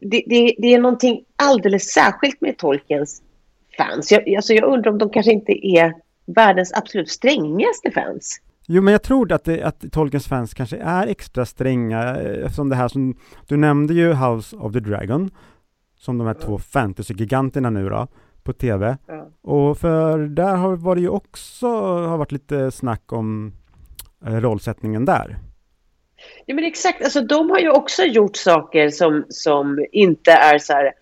det, 0.02 0.24
det, 0.28 0.56
det, 0.58 0.74
är 0.74 0.80
någonting 0.80 1.24
alldeles 1.36 1.92
särskilt 1.92 2.42
med 2.42 2.58
Tolkiens 2.58 3.22
fans. 3.78 4.12
Jag, 4.12 4.36
alltså 4.36 4.54
jag 4.54 4.74
undrar 4.74 4.92
om 4.92 4.98
de 4.98 5.10
kanske 5.10 5.32
inte 5.32 5.68
är 5.68 5.94
världens 6.26 6.74
absolut 6.74 7.10
strängaste 7.10 7.92
fans. 7.92 8.42
Jo, 8.70 8.82
men 8.82 8.92
jag 8.92 9.04
tror 9.04 9.32
att, 9.32 9.44
det, 9.44 9.64
att 9.64 9.92
Tolkiens 9.92 10.28
fans 10.28 10.54
kanske 10.54 10.78
är 10.78 11.08
extra 11.08 11.46
stränga 11.46 12.16
eh, 12.16 12.46
eftersom 12.46 12.70
det 12.70 12.76
här 12.76 12.88
som, 12.88 13.16
du 13.48 13.58
nämnde 13.58 13.94
ju 13.94 14.14
House 14.14 14.56
of 14.56 14.74
the 14.74 14.80
Dragon, 14.80 15.32
som 15.98 16.18
de 16.18 16.28
här 16.28 16.36
mm. 16.36 16.46
två 16.46 16.58
fantasy-giganterna 16.60 17.70
nu 17.70 17.90
då, 17.90 18.08
på 18.44 18.54
tv. 18.54 18.98
Mm. 19.10 19.26
Och 19.42 19.78
för 19.78 20.20
där 20.20 20.56
har 20.56 20.76
var 20.76 20.96
det 20.96 21.02
ju 21.02 21.10
också, 21.10 21.68
har 22.08 22.18
varit 22.18 22.32
lite 22.32 22.72
snack 22.72 23.14
om 23.14 23.54
eh, 24.26 24.36
rollsättningen 24.36 25.06
där. 25.06 25.38
Ja 26.46 26.56
men 26.56 26.64
exakt, 26.64 27.04
alltså 27.04 27.22
de 27.22 27.50
har 27.50 27.60
ju 27.60 27.70
också 27.70 28.04
gjort 28.04 28.36
saker 28.36 28.90
som, 28.90 29.26
som 29.30 29.86
inte 29.92 30.32
är 30.32 30.58
så 30.58 30.74
här, 30.74 30.94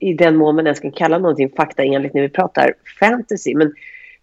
i 0.00 0.14
den 0.14 0.36
mån 0.36 0.56
man 0.56 0.66
ens 0.66 0.80
kan 0.80 0.92
kalla 0.92 1.18
någonting 1.18 1.52
faktaenligt 1.56 2.14
när 2.14 2.22
vi 2.22 2.28
pratar 2.28 2.74
fantasy, 3.00 3.54
men 3.54 3.72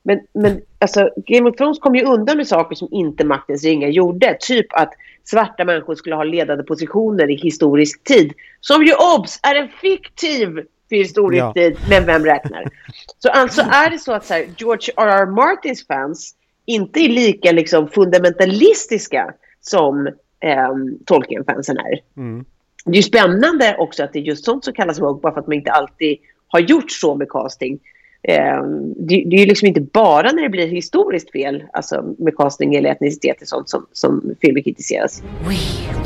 men, 0.08 0.20
men 0.34 0.62
alltså, 0.80 1.10
Game 1.16 1.50
of 1.50 1.56
Thrones 1.56 1.80
kom 1.80 1.96
ju 1.96 2.04
undan 2.04 2.38
med 2.38 2.48
saker 2.48 2.76
som 2.76 2.88
inte 2.92 3.26
Maktens 3.26 3.64
ringar 3.64 3.88
gjorde. 3.88 4.38
Typ 4.40 4.66
att 4.70 4.94
svarta 5.24 5.66
människor 5.66 5.96
skulle 5.96 6.16
ha 6.16 6.24
ledande 6.24 6.64
positioner 6.64 7.32
i 7.32 7.36
historisk 7.36 8.04
tid. 8.04 8.34
Som 8.62 8.84
ju 8.84 8.94
obs 8.94 9.40
är 9.44 9.56
en 9.56 9.70
fiktiv 9.70 10.66
historisk 10.90 11.42
ja. 11.42 11.54
tid, 11.54 11.78
men 11.90 12.06
vem 12.06 12.26
räknar? 12.26 12.66
Så 13.20 13.30
alltså 13.30 13.62
är 13.62 13.90
det 13.90 14.00
så 14.00 14.12
att 14.12 14.26
så 14.26 14.34
här, 14.34 14.46
George 14.58 14.94
R.R. 14.98 15.26
Martins 15.26 15.88
fans 15.88 16.36
inte 16.66 17.00
är 17.00 17.10
lika 17.10 17.52
liksom, 17.52 17.88
fundamentalistiska 17.88 19.34
som 19.62 20.08
eh, 20.40 20.74
Tolkien-fansen 21.06 21.78
är. 21.78 22.00
Mm. 22.18 22.46
Det 22.86 22.98
är 22.98 23.02
spännande 23.02 23.76
också 23.80 24.04
att 24.04 24.14
det 24.14 24.20
är 24.20 24.24
just 24.24 24.46
sånt 24.46 24.66
som 24.66 24.74
kallas 24.74 25.00
woke, 25.00 25.22
bara 25.22 25.34
för 25.34 25.40
att 25.40 25.48
man 25.48 25.56
inte 25.58 25.72
alltid 25.72 26.18
har 26.48 26.60
gjort 26.60 26.92
så 26.92 27.16
med 27.16 27.30
casting. 27.30 27.80
Ehm, 28.24 28.94
det, 28.94 29.24
det, 29.26 29.36
är 29.36 29.40
ju 29.40 29.46
liksom 29.46 29.68
inte 29.68 29.82
bara 29.82 30.32
när 30.32 30.44
det 30.44 30.50
blir 30.50 30.68
historiskt 30.68 31.32
fel, 31.32 31.64
alltså 31.74 32.16
med 32.18 32.38
casting 32.38 32.76
eller 32.76 32.90
etnicitet 32.90 33.42
och 33.42 33.48
sånt 33.48 33.70
som, 33.70 33.86
som 33.92 34.36
filmer 34.42 34.62
kritiseras. 34.62 35.24
We 35.48 35.58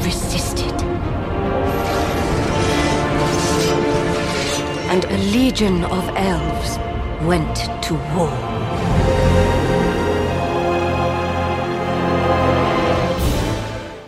resisted. 0.05 0.73
And 4.89 5.05
a 5.05 5.17
legion 5.33 5.85
of 5.85 6.09
elves 6.17 6.77
went 7.27 7.55
to 7.83 7.93
war. 7.93 8.90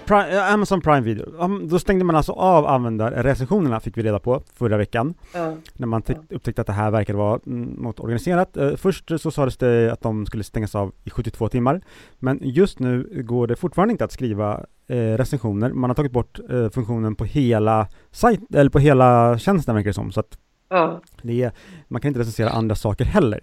Prime, 0.05 0.39
Amazon 0.39 0.81
Prime 0.81 1.01
Video, 1.01 1.25
då 1.67 1.79
stängde 1.79 2.05
man 2.05 2.15
alltså 2.15 2.31
av 2.31 2.65
användarrecensionerna 2.67 3.79
fick 3.79 3.97
vi 3.97 4.03
reda 4.03 4.19
på 4.19 4.41
förra 4.53 4.77
veckan. 4.77 5.13
Mm. 5.33 5.57
När 5.73 5.87
man 5.87 6.03
upptäckte 6.29 6.61
att 6.61 6.67
det 6.67 6.73
här 6.73 6.91
verkade 6.91 7.17
vara 7.17 7.39
något 7.45 7.99
organiserat. 7.99 8.57
Eh, 8.57 8.75
först 8.75 9.11
så 9.19 9.31
sades 9.31 9.57
det 9.57 9.93
att 9.93 10.01
de 10.01 10.25
skulle 10.25 10.43
stängas 10.43 10.75
av 10.75 10.91
i 11.03 11.09
72 11.09 11.49
timmar. 11.49 11.81
Men 12.19 12.39
just 12.41 12.79
nu 12.79 13.23
går 13.27 13.47
det 13.47 13.55
fortfarande 13.55 13.91
inte 13.91 14.05
att 14.05 14.11
skriva 14.11 14.65
eh, 14.87 14.95
recensioner. 14.97 15.73
Man 15.73 15.89
har 15.89 15.95
tagit 15.95 16.11
bort 16.11 16.39
eh, 16.49 16.69
funktionen 16.69 17.15
på 17.15 17.25
hela 17.25 17.87
sajt, 18.11 18.55
eller 18.55 18.69
på 18.69 18.79
hela 18.79 19.37
tjänsten 19.37 19.75
verkar 19.75 19.89
det 19.89 19.93
som. 19.93 20.11
Så 20.11 20.19
att 20.19 20.37
mm. 20.69 20.95
det 21.21 21.51
man 21.87 22.01
kan 22.01 22.09
inte 22.09 22.19
recensera 22.19 22.49
andra 22.49 22.75
saker 22.75 23.05
heller. 23.05 23.41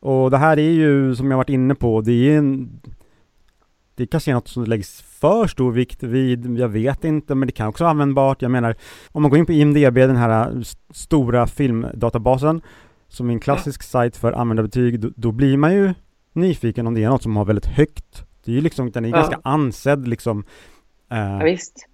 Och 0.00 0.30
det 0.30 0.38
här 0.38 0.58
är 0.58 0.70
ju, 0.70 1.14
som 1.14 1.30
jag 1.30 1.38
varit 1.38 1.48
inne 1.48 1.74
på, 1.74 2.00
det 2.00 2.12
är 2.12 2.38
en 2.38 2.80
det 3.94 4.06
kanske 4.06 4.30
är 4.30 4.34
något 4.34 4.48
som 4.48 4.64
läggs 4.64 5.02
för 5.02 5.46
stor 5.46 5.72
vikt 5.72 6.02
vid, 6.02 6.58
jag 6.58 6.68
vet 6.68 7.04
inte, 7.04 7.34
men 7.34 7.46
det 7.46 7.52
kan 7.52 7.68
också 7.68 7.84
vara 7.84 7.90
användbart. 7.90 8.42
Jag 8.42 8.50
menar, 8.50 8.76
om 9.12 9.22
man 9.22 9.30
går 9.30 9.38
in 9.38 9.46
på 9.46 9.52
IMDB, 9.52 9.94
den 9.94 10.16
här 10.16 10.56
äh, 10.56 10.62
stora 10.90 11.46
filmdatabasen, 11.46 12.60
som 13.08 13.28
är 13.28 13.32
en 13.32 13.40
klassisk 13.40 13.82
sajt 13.82 14.16
för 14.16 14.32
användarbetyg, 14.32 15.00
då, 15.00 15.10
då, 15.16 15.32
blir 15.32 15.56
man 15.56 15.74
ju 15.74 15.94
nyfiken 16.32 16.86
om 16.86 16.94
det 16.94 17.04
är 17.04 17.08
något 17.08 17.22
som 17.22 17.36
har 17.36 17.44
väldigt 17.44 17.66
högt. 17.66 18.24
Det 18.44 18.50
är 18.50 18.54
ju 18.54 18.60
liksom, 18.60 18.90
den 18.90 19.04
är 19.04 19.08
ja. 19.08 19.16
ganska 19.16 19.40
ansedd 19.44 20.08
liksom. 20.08 20.44
Eh, 21.10 21.18
ja, 21.18 21.44
visst. 21.44 21.88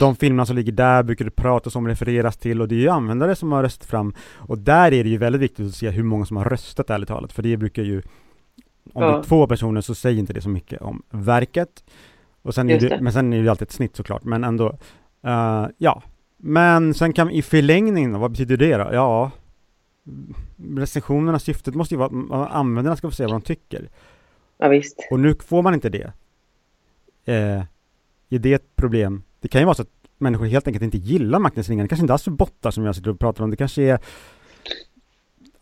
De 0.00 0.16
filmerna 0.16 0.46
som 0.46 0.56
ligger 0.56 0.72
där 0.72 1.02
brukar 1.02 1.24
det 1.24 1.30
pratas 1.30 1.76
om, 1.76 1.88
refereras 1.88 2.36
till 2.36 2.60
och 2.60 2.68
det 2.68 2.74
är 2.74 2.80
ju 2.80 2.88
användare 2.88 3.36
som 3.36 3.52
har 3.52 3.62
röstat 3.62 3.88
fram. 3.88 4.14
Och 4.20 4.58
där 4.58 4.92
är 4.92 5.04
det 5.04 5.10
ju 5.10 5.16
väldigt 5.16 5.42
viktigt 5.42 5.66
att 5.66 5.74
se 5.74 5.90
hur 5.90 6.02
många 6.02 6.24
som 6.24 6.36
har 6.36 6.44
röstat 6.44 6.90
ärligt 6.90 7.08
talat, 7.08 7.32
för 7.32 7.42
det 7.42 7.56
brukar 7.56 7.82
ju 7.82 8.02
om 8.92 9.02
ja. 9.02 9.10
det 9.10 9.18
är 9.18 9.22
två 9.22 9.46
personer 9.46 9.80
så 9.80 9.94
säger 9.94 10.18
inte 10.18 10.32
det 10.32 10.40
så 10.40 10.48
mycket 10.48 10.82
om 10.82 11.02
verket. 11.10 11.84
Och 12.42 12.54
sen 12.54 12.70
är 12.70 12.80
det, 12.80 13.00
men 13.00 13.12
sen 13.12 13.32
är 13.32 13.36
det 13.36 13.42
ju 13.42 13.48
alltid 13.48 13.68
ett 13.68 13.72
snitt 13.72 13.96
såklart, 13.96 14.24
men 14.24 14.44
ändå. 14.44 14.78
Uh, 15.26 15.66
ja. 15.78 16.02
Men 16.36 16.94
sen 16.94 17.12
kan 17.12 17.30
i 17.30 17.42
förlängningen, 17.42 18.20
vad 18.20 18.30
betyder 18.30 18.56
det 18.56 18.76
då? 18.76 18.88
Ja, 18.92 19.30
recensionerna, 20.76 21.38
syftet 21.38 21.74
måste 21.74 21.94
ju 21.94 21.98
vara 21.98 22.42
att 22.44 22.52
användarna 22.52 22.96
ska 22.96 23.10
få 23.10 23.14
säga 23.14 23.28
vad 23.28 23.34
de 23.34 23.44
tycker. 23.44 23.90
Ja, 24.58 24.68
visst. 24.68 25.08
Och 25.10 25.20
nu 25.20 25.34
får 25.34 25.62
man 25.62 25.74
inte 25.74 25.88
det. 25.88 26.12
Eh, 27.24 27.62
är 28.28 28.38
det 28.38 28.52
ett 28.52 28.76
problem? 28.76 29.22
Det 29.40 29.48
kan 29.48 29.60
ju 29.60 29.64
vara 29.64 29.74
så 29.74 29.82
att 29.82 29.88
människor 30.18 30.46
helt 30.46 30.66
enkelt 30.66 30.84
inte 30.84 30.98
gillar 30.98 31.38
maktens 31.38 31.68
ringar. 31.68 31.84
Det 31.84 31.88
kanske 31.88 32.02
inte 32.02 32.12
alls 32.12 32.26
är 32.26 32.30
bottar 32.30 32.70
som 32.70 32.84
jag 32.84 32.96
sitter 32.96 33.10
och 33.10 33.18
pratar 33.18 33.44
om. 33.44 33.50
Det 33.50 33.56
kanske 33.56 33.82
är 33.82 33.98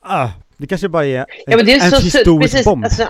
ah, 0.00 0.30
det 0.56 0.66
kanske 0.66 0.88
bara 0.88 1.06
är, 1.06 1.26
ja, 1.46 1.56
men 1.56 1.66
det 1.66 1.72
är 1.72 1.84
en 1.84 1.90
så, 1.90 1.96
historisk 1.96 2.52
precis, 2.52 2.64
bomb. 2.64 2.84
Alltså, 2.84 3.08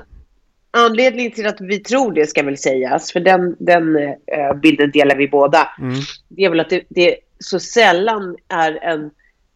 anledningen 0.71 1.33
till 1.33 1.47
att 1.47 1.61
vi 1.61 1.79
tror 1.79 2.13
det 2.13 2.27
ska 2.27 2.43
väl 2.43 2.59
sägas, 2.59 3.13
för 3.13 3.21
den, 3.21 3.57
den 3.59 3.97
uh, 3.97 4.61
bilden 4.63 4.91
delar 4.91 5.17
vi 5.17 5.29
båda. 5.29 5.69
Mm. 5.79 5.95
Det 6.29 6.45
är 6.45 6.51
väl 6.51 6.61
att 6.61 6.71
det, 6.71 6.83
det 6.89 7.17
så 7.39 7.61
sällan 7.61 8.37
är 8.49 8.73
en, 8.83 9.11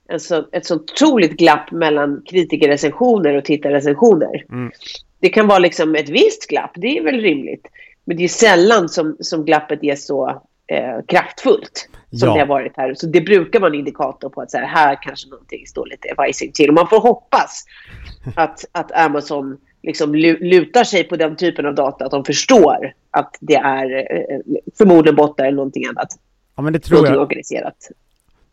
en 0.08 0.20
så, 0.20 0.46
ett 0.52 0.66
så 0.66 0.74
otroligt 0.74 1.32
glapp 1.32 1.70
mellan 1.70 2.22
kritikerrecensioner 2.30 3.36
och 3.36 3.44
tittarrecensioner. 3.44 4.44
Mm. 4.48 4.72
Det 5.20 5.28
kan 5.28 5.46
vara 5.46 5.58
liksom 5.58 5.94
ett 5.94 6.08
visst 6.08 6.46
glapp, 6.46 6.70
det 6.74 6.98
är 6.98 7.02
väl 7.02 7.20
rimligt. 7.20 7.66
Men 8.04 8.16
det 8.16 8.24
är 8.24 8.28
sällan 8.28 8.88
som, 8.88 9.16
som 9.20 9.44
glappet 9.44 9.78
är 9.82 9.96
så 9.96 10.42
eh, 10.70 11.04
kraftfullt 11.06 11.88
som 12.10 12.28
ja. 12.28 12.34
det 12.34 12.40
har 12.40 12.46
varit 12.46 12.72
här. 12.76 12.94
Så 12.94 13.06
det 13.06 13.20
brukar 13.20 13.60
vara 13.60 13.70
en 13.70 13.78
indikator 13.78 14.28
på 14.28 14.40
att 14.40 14.50
så 14.50 14.58
här, 14.58 14.66
här 14.66 14.98
kanske 15.02 15.28
någonting 15.28 15.66
står 15.66 15.86
lite 15.86 16.14
vajsing 16.16 16.52
till. 16.52 16.68
Och 16.68 16.74
man 16.74 16.88
får 16.88 17.00
hoppas 17.00 17.64
att, 18.34 18.64
att 18.72 18.92
Amazon 18.92 19.58
liksom 19.82 20.14
lutar 20.14 20.84
sig 20.84 21.04
på 21.04 21.16
den 21.16 21.36
typen 21.36 21.66
av 21.66 21.74
data, 21.74 22.04
att 22.04 22.10
de 22.10 22.24
förstår 22.24 22.92
att 23.10 23.36
det 23.40 23.54
är 23.54 23.96
eh, 23.96 24.38
förmodligen 24.78 25.16
bottar 25.16 25.44
eller 25.44 25.56
någonting 25.56 25.86
annat. 25.86 26.08
Ja, 26.56 26.62
men 26.62 26.72
det 26.72 26.78
tror 26.78 26.96
någonting 26.96 27.14
jag. 27.14 27.22
organiserat. 27.22 27.90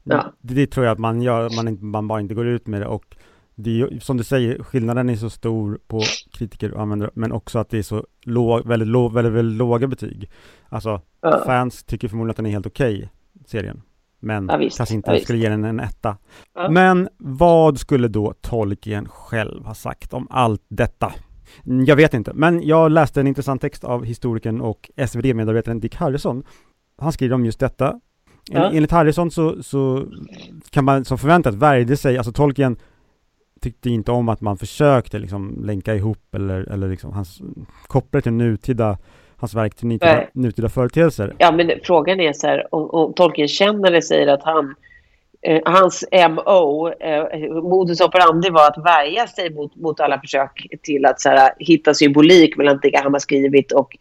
Ja. 0.04 0.34
Det, 0.42 0.54
det, 0.54 0.68
tror 0.68 0.86
jag 0.86 0.94
att 0.94 1.00
man 1.00 1.22
gör, 1.22 1.50
man, 1.64 1.78
man 1.82 2.08
bara 2.08 2.20
inte 2.20 2.34
går 2.34 2.48
ut 2.48 2.68
med 2.68 2.82
det 2.82 2.88
och 2.88 3.16
det 3.60 3.82
är 3.82 4.00
som 4.00 4.18
du 4.18 4.24
säger, 4.24 4.64
skillnaden 4.64 5.10
är 5.10 5.16
så 5.16 5.30
stor 5.30 5.80
på 5.88 6.02
kritiker 6.32 6.74
och 6.74 6.82
användare, 6.82 7.12
men 7.14 7.32
också 7.32 7.60
att 7.60 7.70
det 7.70 7.78
är 7.78 7.84
så 7.84 8.06
låg, 8.22 8.68
väldigt, 8.68 8.88
låg, 8.88 9.14
väldigt, 9.14 9.34
väldigt 9.34 9.58
låga 9.58 9.88
betyg. 9.88 10.30
Alltså, 10.70 11.02
ja. 11.22 11.44
fans 11.46 11.84
tycker 11.84 12.08
förmodligen 12.08 12.32
att 12.32 12.38
den 12.38 12.46
är 12.46 12.50
helt 12.50 12.66
okej, 12.66 12.96
okay, 12.96 13.10
serien. 13.46 13.82
Men 14.20 14.50
ja, 14.52 14.70
kanske 14.78 14.96
inte 14.96 15.12
ja, 15.12 15.20
skulle 15.20 15.40
ge 15.40 15.50
den 15.50 15.64
en 15.64 15.80
etta. 15.80 16.18
Ja. 16.56 16.70
Men 16.70 17.10
vad 17.18 17.80
skulle 17.80 18.08
då 18.08 18.34
Tolkien 18.42 19.08
själv 19.10 19.66
ha 19.66 19.74
sagt 19.74 20.14
om 20.14 20.28
allt 20.30 20.66
detta? 20.68 21.14
Jag 21.64 21.96
vet 21.96 22.14
inte, 22.14 22.34
men 22.34 22.68
jag 22.68 22.92
läste 22.92 23.20
en 23.20 23.28
intressant 23.28 23.62
text 23.62 23.84
av 23.84 24.06
historikern 24.06 24.62
och 24.62 24.92
SvD-medarbetaren 25.08 25.80
Dick 25.80 25.96
Harrison. 25.96 26.44
Han 26.98 27.12
skriver 27.12 27.36
om 27.36 27.46
just 27.46 27.60
detta. 27.60 28.00
Ja. 28.50 28.72
Enligt 28.72 28.92
Harrison 28.92 29.32
så, 29.32 29.64
så 29.64 30.06
kan 30.70 30.86
man 30.86 31.06
som 31.06 31.18
förväntat 31.18 31.56
värjde 31.56 31.98
sig, 31.98 32.18
alltså 32.18 32.32
Tolkien 32.32 32.78
tyckte 33.62 33.90
inte 33.90 34.12
om 34.12 34.30
att 34.30 34.42
man 34.42 34.58
försökte 34.58 35.20
liksom 35.20 35.64
länka 35.66 35.96
ihop 35.96 36.36
eller, 36.36 36.72
eller 36.72 36.88
liksom 36.88 37.14
hans, 37.14 37.42
koppla 37.88 38.22
till 38.22 38.34
nutida 38.34 38.98
hans 39.38 39.54
verk 39.54 39.76
till 39.76 39.88
nutida, 39.88 40.24
nutida 40.34 40.70
företeelser. 40.70 41.36
Ja, 41.38 41.52
men 41.52 41.72
frågan 41.84 42.20
är 42.20 42.34
så 42.34 42.48
här, 42.48 42.76
om, 42.76 42.90
om 42.90 43.14
Tolkien-kännare 43.14 44.02
säger 44.02 44.28
att 44.28 44.44
han 44.44 44.76
eh, 45.42 45.62
hans 45.66 46.06
MO, 46.12 46.90
eh, 46.90 47.50
modus 47.64 48.02
operandi 48.02 48.50
var 48.50 48.68
att 48.68 48.86
värja 48.86 49.28
sig 49.28 49.54
mot, 49.54 49.76
mot 49.76 50.00
alla 50.00 50.20
försök 50.20 50.68
till 50.84 51.06
att 51.06 51.22
så 51.22 51.30
här, 51.30 51.54
hitta 51.60 51.94
symbolik 51.94 52.58
mellan 52.58 52.80
det 52.82 53.02
han 53.04 53.14
har 53.14 53.20
skrivit 53.20 53.72
och 53.72 53.98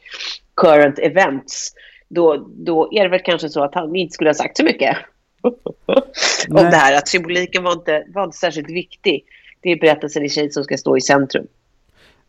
current 0.55 0.99
events. 0.99 1.73
Då, 2.09 2.47
då 2.49 2.89
är 2.93 3.03
det 3.03 3.09
väl 3.09 3.23
kanske 3.25 3.49
så 3.49 3.65
att 3.65 3.75
han 3.75 3.97
inte 3.97 4.15
skulle 4.15 4.31
ha 4.31 4.35
sagt 4.35 4.57
så 4.57 4.65
mycket 4.65 4.97
om 6.51 6.57
det 6.57 6.77
här. 6.77 6.97
Att 6.97 7.09
symboliken 7.09 7.63
var 7.63 7.73
inte, 7.73 8.05
var 8.15 8.25
inte 8.25 8.37
särskilt 8.37 8.71
viktig. 8.71 9.25
Det 9.67 9.73
är 9.73 9.81
berättelsen 9.81 10.25
i 10.25 10.29
sig 10.29 10.51
som 10.51 10.65
ska 10.65 10.77
stå 10.77 10.97
i 10.97 11.01
centrum. 11.01 11.47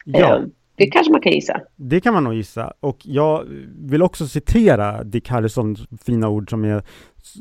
Ja. 0.06 0.36
Eh, 0.36 0.44
det 0.76 0.88
kanske 0.88 1.12
man 1.12 1.22
kan 1.22 1.32
gissa. 1.32 1.62
Det 1.76 2.02
kan 2.02 2.14
man 2.14 2.24
nog 2.24 2.34
gissa. 2.34 2.74
Och 2.80 2.98
jag 3.04 3.46
vill 3.80 4.04
också 4.04 4.28
citera 4.28 5.04
Dick 5.04 5.30
Harrisons 5.30 5.80
fina 6.06 6.30
ord 6.30 6.50
som, 6.50 6.66
är, 6.66 6.84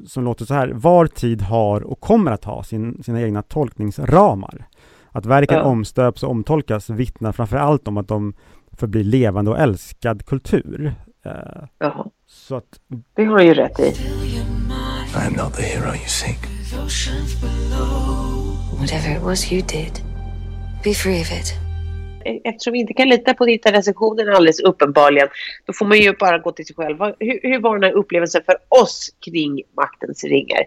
som 0.06 0.24
låter 0.24 0.44
så 0.44 0.54
här. 0.54 0.68
Var 0.68 1.06
tid 1.06 1.42
har 1.42 1.80
och 1.80 2.00
kommer 2.00 2.32
att 2.32 2.44
ha 2.44 2.62
sin, 2.64 3.02
sina 3.02 3.22
egna 3.22 3.42
tolkningsramar. 3.42 4.66
Att 5.10 5.26
verken 5.26 5.58
Ja. 5.58 5.62
omstöps 5.64 6.22
och 6.22 6.30
omtolkas 6.30 6.90
vittnar 6.90 7.32
framför 7.32 7.56
allt 7.56 7.88
om 7.88 7.96
att 7.96 8.08
de 8.08 8.34
förblir 8.72 9.04
levande 9.04 9.50
och 9.50 9.58
älskad 9.58 10.26
kultur. 10.26 10.94
Eh, 11.24 11.32
Jaha, 11.78 12.06
så 12.26 12.56
att, 12.56 12.80
det 13.14 13.24
har 13.24 13.36
han 13.36 13.46
ju 13.46 13.54
rätt 13.54 13.80
i. 13.80 13.82
I 13.82 15.26
am 15.26 15.32
not 15.32 15.54
the 15.54 15.62
hero 15.62 15.86
you 15.88 16.06
seek. 16.06 16.38
Whatever 18.86 19.16
it 19.16 19.22
was 19.22 19.52
you 19.52 19.62
did, 19.62 20.00
be 20.84 20.94
free 20.94 21.20
of 21.20 21.32
it. 21.32 21.54
E-, 22.24 22.40
eftersom 22.44 22.72
vi 22.72 22.78
inte 22.78 22.94
kan 22.94 23.08
lita 23.08 23.34
på 23.34 23.44
tittarrecensionen 23.44 24.28
alldeles 24.28 24.60
uppenbarligen, 24.60 25.28
då 25.64 25.72
får 25.72 25.86
man 25.86 25.98
ju 25.98 26.12
bara 26.12 26.38
gå 26.38 26.52
till 26.52 26.66
sig 26.66 26.76
själv. 26.76 26.98
Hur, 27.18 27.40
hur 27.42 27.60
var 27.60 27.78
den 27.78 27.82
här 27.82 27.98
upplevelsen 27.98 28.42
för 28.46 28.56
oss 28.68 29.10
kring 29.24 29.62
maktens 29.76 30.24
ringar? 30.24 30.60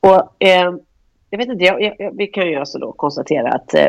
Och 0.00 0.42
eh, 0.42 0.74
jag 1.30 1.38
vet 1.38 1.48
inte, 1.48 1.64
jag, 1.64 1.82
jag, 1.82 2.16
vi 2.16 2.26
kan 2.26 2.48
ju 2.48 2.56
alltså 2.56 2.78
då 2.78 2.92
konstatera 2.92 3.52
att 3.52 3.74
eh, 3.74 3.86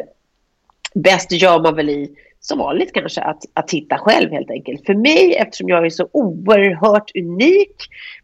bäst 0.95 1.31
gör 1.31 1.61
man 1.61 1.75
väl 1.75 1.89
i, 1.89 2.15
som 2.39 2.59
vanligt 2.59 2.93
kanske, 2.93 3.21
att, 3.21 3.43
att 3.53 3.67
titta 3.67 3.97
själv 3.97 4.31
helt 4.31 4.51
enkelt. 4.51 4.85
För 4.85 4.93
mig, 4.93 5.35
eftersom 5.35 5.69
jag 5.69 5.85
är 5.85 5.89
så 5.89 6.09
oerhört 6.11 7.11
unik, 7.15 7.75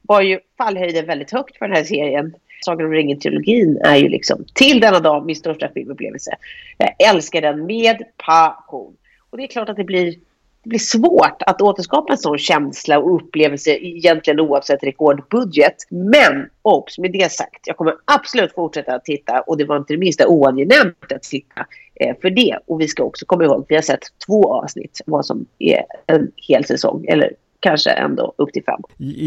var 0.01 0.21
ju 0.21 0.39
fallhöjden 0.57 1.05
väldigt 1.05 1.31
högt 1.31 1.57
för 1.57 1.67
den 1.67 1.77
här 1.77 1.83
serien. 1.83 2.33
Sagan 2.63 2.85
om 2.85 2.91
ringen-trilogin 2.91 3.77
är 3.83 3.95
ju 3.95 4.09
liksom 4.09 4.45
till 4.53 4.79
denna 4.79 4.99
dag 4.99 5.25
min 5.25 5.35
största 5.35 5.69
filmupplevelse. 5.73 6.31
Jag 6.77 7.09
älskar 7.09 7.41
den 7.41 7.65
med 7.65 8.03
passion. 8.25 8.95
Och 9.29 9.37
det 9.37 9.43
är 9.43 9.47
klart 9.47 9.69
att 9.69 9.77
det 9.77 9.83
blir, 9.83 10.05
det 10.63 10.69
blir 10.69 10.79
svårt 10.79 11.41
att 11.45 11.61
återskapa 11.61 12.13
en 12.13 12.17
sån 12.17 12.37
känsla 12.37 12.99
och 12.99 13.15
upplevelse 13.15 13.71
egentligen 13.71 14.39
oavsett 14.39 14.83
rekordbudget. 14.83 15.75
Men 15.89 16.49
obs, 16.61 16.97
med 16.97 17.11
det 17.11 17.31
sagt, 17.31 17.67
jag 17.67 17.77
kommer 17.77 17.95
absolut 18.05 18.53
fortsätta 18.53 18.95
att 18.95 19.05
titta 19.05 19.41
och 19.41 19.57
det 19.57 19.65
var 19.65 19.77
inte 19.77 19.93
det 19.93 19.99
minsta 19.99 20.27
oangenämt 20.27 21.11
att 21.11 21.23
titta 21.23 21.65
eh, 21.95 22.15
för 22.21 22.29
det. 22.29 22.59
Och 22.67 22.81
vi 22.81 22.87
ska 22.87 23.03
också 23.03 23.25
komma 23.25 23.43
ihåg, 23.43 23.65
vi 23.69 23.75
har 23.75 23.81
sett 23.81 24.03
två 24.27 24.53
avsnitt 24.53 25.01
vad 25.05 25.25
som 25.25 25.45
är 25.59 25.83
en 26.07 26.31
hel 26.35 26.65
säsong. 26.65 27.05
Eller 27.07 27.33
kanske 27.63 27.89
ändå 27.91 28.33
upp 28.37 28.53
till 28.53 28.63
fem. 28.63 28.79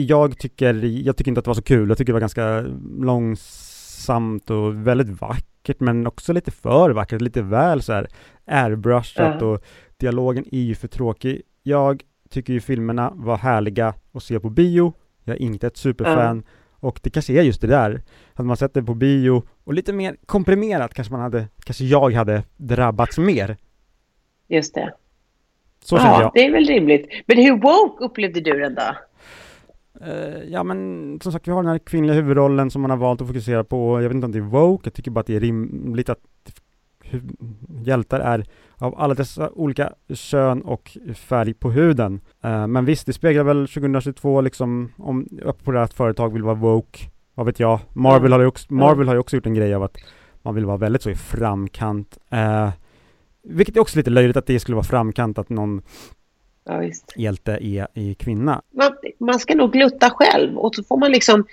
jag, 0.08 0.38
tycker, 0.38 0.74
jag 0.84 1.16
tycker 1.16 1.30
inte 1.30 1.38
att 1.38 1.44
det 1.44 1.48
var 1.48 1.54
så 1.54 1.62
kul. 1.62 1.88
Jag 1.88 1.98
tycker 1.98 2.12
det 2.12 2.20
var 2.20 2.20
ganska 2.20 2.60
långsamt 3.00 4.50
och 4.50 4.86
väldigt 4.86 5.20
vackert 5.20 5.80
men 5.80 6.06
också 6.06 6.32
lite 6.32 6.50
för 6.50 6.90
vackert, 6.90 7.20
lite 7.20 7.42
väl 7.42 7.82
så 7.82 7.92
här 7.92 8.08
airbrushat 8.46 9.36
Ja. 9.40 9.46
och 9.46 9.62
dialogen 9.96 10.44
är 10.52 10.60
ju 10.60 10.74
för 10.74 10.88
tråkig. 10.88 11.42
Jag 11.62 12.02
tycker 12.30 12.52
ju 12.52 12.60
filmerna 12.60 13.12
var 13.14 13.36
härliga 13.36 13.94
att 14.12 14.22
se 14.22 14.40
på 14.40 14.50
bio. 14.50 14.92
Jag 15.24 15.36
är 15.36 15.42
inte 15.42 15.66
ett 15.66 15.76
superfan 15.76 16.44
och 16.70 17.00
det 17.02 17.10
kanske 17.10 17.32
är 17.32 17.42
just 17.42 17.60
det 17.60 17.66
där. 17.66 18.02
Hade 18.34 18.46
man 18.46 18.56
sett 18.56 18.74
det 18.74 18.82
på 18.82 18.94
bio 18.94 19.42
och 19.64 19.74
lite 19.74 19.92
mer 19.92 20.16
komprimerat 20.26 20.94
kanske 20.94 21.12
man 21.12 21.20
hade, 21.22 21.48
kanske 21.64 21.84
jag 21.84 22.12
hade 22.12 22.42
drabbats 22.56 23.18
mer. 23.18 23.56
Just 24.48 24.74
det. 24.74 24.94
Så 25.86 25.96
ja, 25.96 26.20
jag. 26.20 26.30
det 26.34 26.46
är 26.46 26.52
väl 26.52 26.64
rimligt. 26.64 27.06
Men 27.26 27.38
hur 27.38 27.56
woke 27.56 28.04
upplevde 28.04 28.40
du 28.40 28.60
den 28.60 28.74
då? 28.74 28.96
Eh, 30.06 30.44
ja 30.48 30.62
men 30.64 31.20
som 31.22 31.32
sagt 31.32 31.48
vi 31.48 31.52
har 31.52 31.62
den 31.62 31.72
här 31.72 31.78
kvinnliga 31.78 32.14
huvudrollen 32.14 32.70
som 32.70 32.82
man 32.82 32.90
har 32.90 32.98
valt 32.98 33.20
att 33.20 33.26
fokusera 33.26 33.64
på. 33.64 34.02
Jag 34.02 34.08
vet 34.08 34.14
inte 34.14 34.24
om 34.24 34.32
det 34.32 34.38
är 34.38 34.42
woke, 34.42 34.86
jag 34.86 34.94
tycker 34.94 35.10
bara 35.10 35.20
att 35.20 35.26
det 35.26 35.36
är 35.36 35.40
rimligt 35.40 36.08
att 36.08 36.18
hjältar 37.84 38.20
är 38.20 38.44
av 38.76 38.94
alla 38.98 39.14
dessa 39.14 39.50
olika 39.50 39.92
kön 40.14 40.62
och 40.62 40.96
färg 41.14 41.54
på 41.54 41.70
huden. 41.70 42.20
Eh, 42.42 42.66
men 42.66 42.84
visst, 42.84 43.06
det 43.06 43.12
speglar 43.12 43.44
väl 43.44 43.68
2022 43.68 44.40
liksom 44.40 44.92
om 44.98 45.28
att 45.76 45.94
företag 45.94 46.32
vill 46.32 46.42
vara 46.42 46.54
woke. 46.54 46.98
Vad 47.34 47.46
vet 47.46 47.60
jag? 47.60 47.80
Marvel, 47.92 48.32
har 48.32 48.40
ju 48.40 48.46
också, 48.46 48.74
Marvel 48.74 49.08
har 49.08 49.16
också 49.16 49.36
gjort 49.36 49.46
en 49.46 49.54
grej 49.54 49.74
av 49.74 49.82
att 49.82 49.96
man 50.42 50.54
vill 50.54 50.64
vara 50.64 50.76
väldigt 50.76 51.02
så 51.02 51.10
i 51.10 51.14
framkant. 51.14 52.18
Vilket 53.48 53.76
är 53.76 53.80
också 53.80 53.98
lite 53.98 54.10
löjligt 54.10 54.36
att 54.36 54.46
det 54.46 54.60
skulle 54.60 54.74
vara 54.74 54.84
framkant 54.86 55.38
att 55.38 55.48
någon 55.48 55.82
Ja, 56.68 56.78
visst. 56.78 57.12
hjälte 57.16 57.52
är, 57.52 57.86
är 57.94 58.14
kvinna. 58.14 58.62
man, 58.74 58.90
man 59.18 59.38
ska 59.38 59.54
nog 59.54 59.72
glutta 59.72 60.10
själv 60.10 60.58
och 60.58 60.74
så 60.74 60.84
får 60.84 60.96
man 60.98 61.12
liksom 61.12 61.46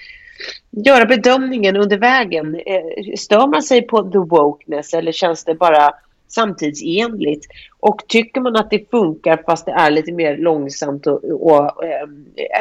göra 0.71 1.05
bedömningen 1.05 1.75
under 1.77 1.97
vägen. 1.97 2.55
Eh, 2.55 3.15
stör 3.17 3.47
man 3.47 3.63
sig 3.63 3.81
på 3.81 4.11
the 4.11 4.17
wokeness 4.17 4.93
eller 4.93 5.11
känns 5.11 5.43
det 5.43 5.55
bara 5.55 5.91
samtidsenligt? 6.27 7.45
Och 7.79 8.01
tycker 8.07 8.41
man 8.41 8.55
att 8.55 8.69
det 8.69 8.89
funkar 8.91 9.43
fast 9.45 9.65
det 9.65 9.71
är 9.71 9.91
lite 9.91 10.11
mer 10.11 10.37
långsamt 10.37 11.07
och, 11.07 11.23
och 11.23 11.83
eh, 11.85 12.07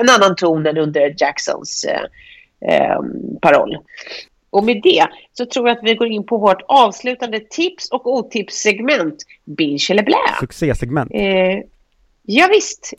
en 0.01 0.09
annan 0.09 0.37
ton 0.37 0.67
än 0.67 0.79
under 0.79 1.15
Jacksons 1.19 1.85
eh, 1.85 2.75
eh, 2.75 3.01
paroll. 3.43 3.77
Och 4.53 4.65
med 4.65 4.81
det 4.83 5.07
så 5.33 5.47
tror 5.47 5.69
jag 5.69 5.77
att 5.79 5.85
vi 5.85 5.95
går 5.95 6.07
in 6.09 6.27
på 6.27 6.39
vårt 6.39 6.63
avslutande 6.69 7.41
tips 7.51 7.91
och 7.91 8.07
otipssegment 8.07 9.15
Binge 9.45 9.87
eller 9.91 10.03
blä. 10.03 10.17
Succésegment. 10.41 11.09
Eh, 11.11 11.61
ja, 12.23 12.47
visst. 12.51 12.93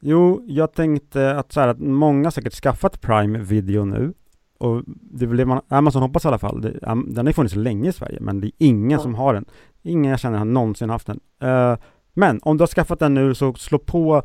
Jo, 0.00 0.42
jag 0.46 0.74
tänkte 0.74 1.36
att 1.36 1.52
så 1.52 1.60
här 1.60 1.68
att 1.68 1.78
många 1.78 2.30
säkert 2.30 2.52
skaffat 2.54 3.00
Prime 3.00 3.38
Video 3.38 3.84
nu. 3.84 4.12
Och 4.58 4.82
det 4.86 5.24
är 5.24 5.28
väl 5.28 5.36
det 5.36 5.46
man, 5.46 5.60
Amazon 5.68 6.02
hoppas 6.02 6.24
i 6.24 6.28
alla 6.28 6.38
fall. 6.38 6.60
Det, 6.60 6.70
den 7.06 7.16
har 7.16 7.26
ju 7.26 7.32
funnits 7.32 7.54
länge 7.56 7.88
i 7.88 7.92
Sverige, 7.92 8.18
men 8.20 8.40
det 8.40 8.46
är 8.46 8.52
ingen 8.58 8.90
Ja. 8.90 8.98
som 8.98 9.14
har 9.14 9.34
den. 9.34 9.44
Ingen 9.82 10.10
jag 10.10 10.20
känner 10.20 10.38
har 10.38 10.44
någonsin 10.44 10.90
haft 10.90 11.06
den. 11.06 11.20
Eh, 11.42 11.76
men 12.14 12.40
om 12.42 12.56
du 12.56 12.62
har 12.62 12.66
skaffat 12.68 12.98
den 12.98 13.14
nu 13.14 13.34
så 13.34 13.54
slå 13.54 13.78
på 13.78 14.22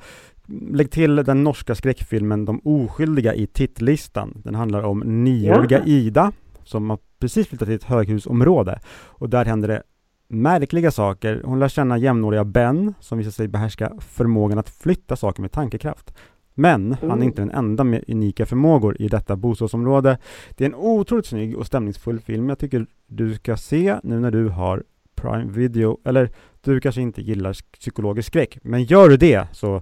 Lägg 0.72 0.92
till 0.92 1.16
den 1.16 1.44
norska 1.44 1.76
skräckfilmen 1.76 2.46
De 2.46 2.62
oskyldiga 2.64 3.34
i 3.34 3.48
tittlistan. 3.48 4.42
Den 4.44 4.56
handlar 4.56 4.84
om 4.84 5.00
nioåriga 5.00 5.78
Ja. 5.80 5.86
Ida 5.86 6.32
som 6.72 6.90
har 6.90 7.00
precis 7.20 7.48
flyttat 7.48 7.68
till 7.68 7.76
ett 7.76 7.84
höghusområde. 7.84 8.80
Och 9.08 9.30
där 9.30 9.46
händer 9.46 9.68
det 9.68 9.84
märkliga 10.28 10.92
saker. 10.92 11.42
Hon 11.46 11.60
lär 11.60 11.68
känna 11.68 11.98
jämnåriga 11.98 12.44
Ben 12.46 12.94
som 13.00 13.18
visar 13.18 13.32
sig 13.32 13.48
behärska 13.48 13.92
förmågan 14.00 14.58
att 14.60 14.70
flytta 14.70 15.16
saker 15.16 15.42
med 15.42 15.52
tankekraft. 15.52 16.14
Men 16.54 16.94
han 17.02 17.10
är 17.10 17.14
Mm. 17.16 17.24
inte 17.28 17.42
den 17.42 17.52
enda 17.52 17.84
med 17.84 18.04
unika 18.08 18.46
förmågor 18.46 19.02
i 19.02 19.08
detta 19.08 19.36
bostadsområde. 19.36 20.18
Det 20.58 20.64
är 20.66 20.70
en 20.70 20.76
otroligt 20.76 21.26
snygg 21.26 21.58
och 21.58 21.68
stämningsfull 21.68 22.20
film 22.20 22.50
jag 22.50 22.60
tycker 22.60 22.86
du 23.08 23.34
ska 23.36 23.58
se 23.58 23.98
nu 24.04 24.20
när 24.20 24.32
du 24.32 24.48
har 24.50 24.84
Prime 25.16 25.52
Video. 25.52 25.98
Eller 26.06 26.30
du 26.62 26.80
kanske 26.80 27.02
inte 27.02 27.22
gillar 27.22 27.54
psykologisk 27.80 28.28
skräck. 28.28 28.58
Men 28.64 28.84
gör 28.84 29.10
du 29.10 29.18
det 29.18 29.48
så 29.52 29.82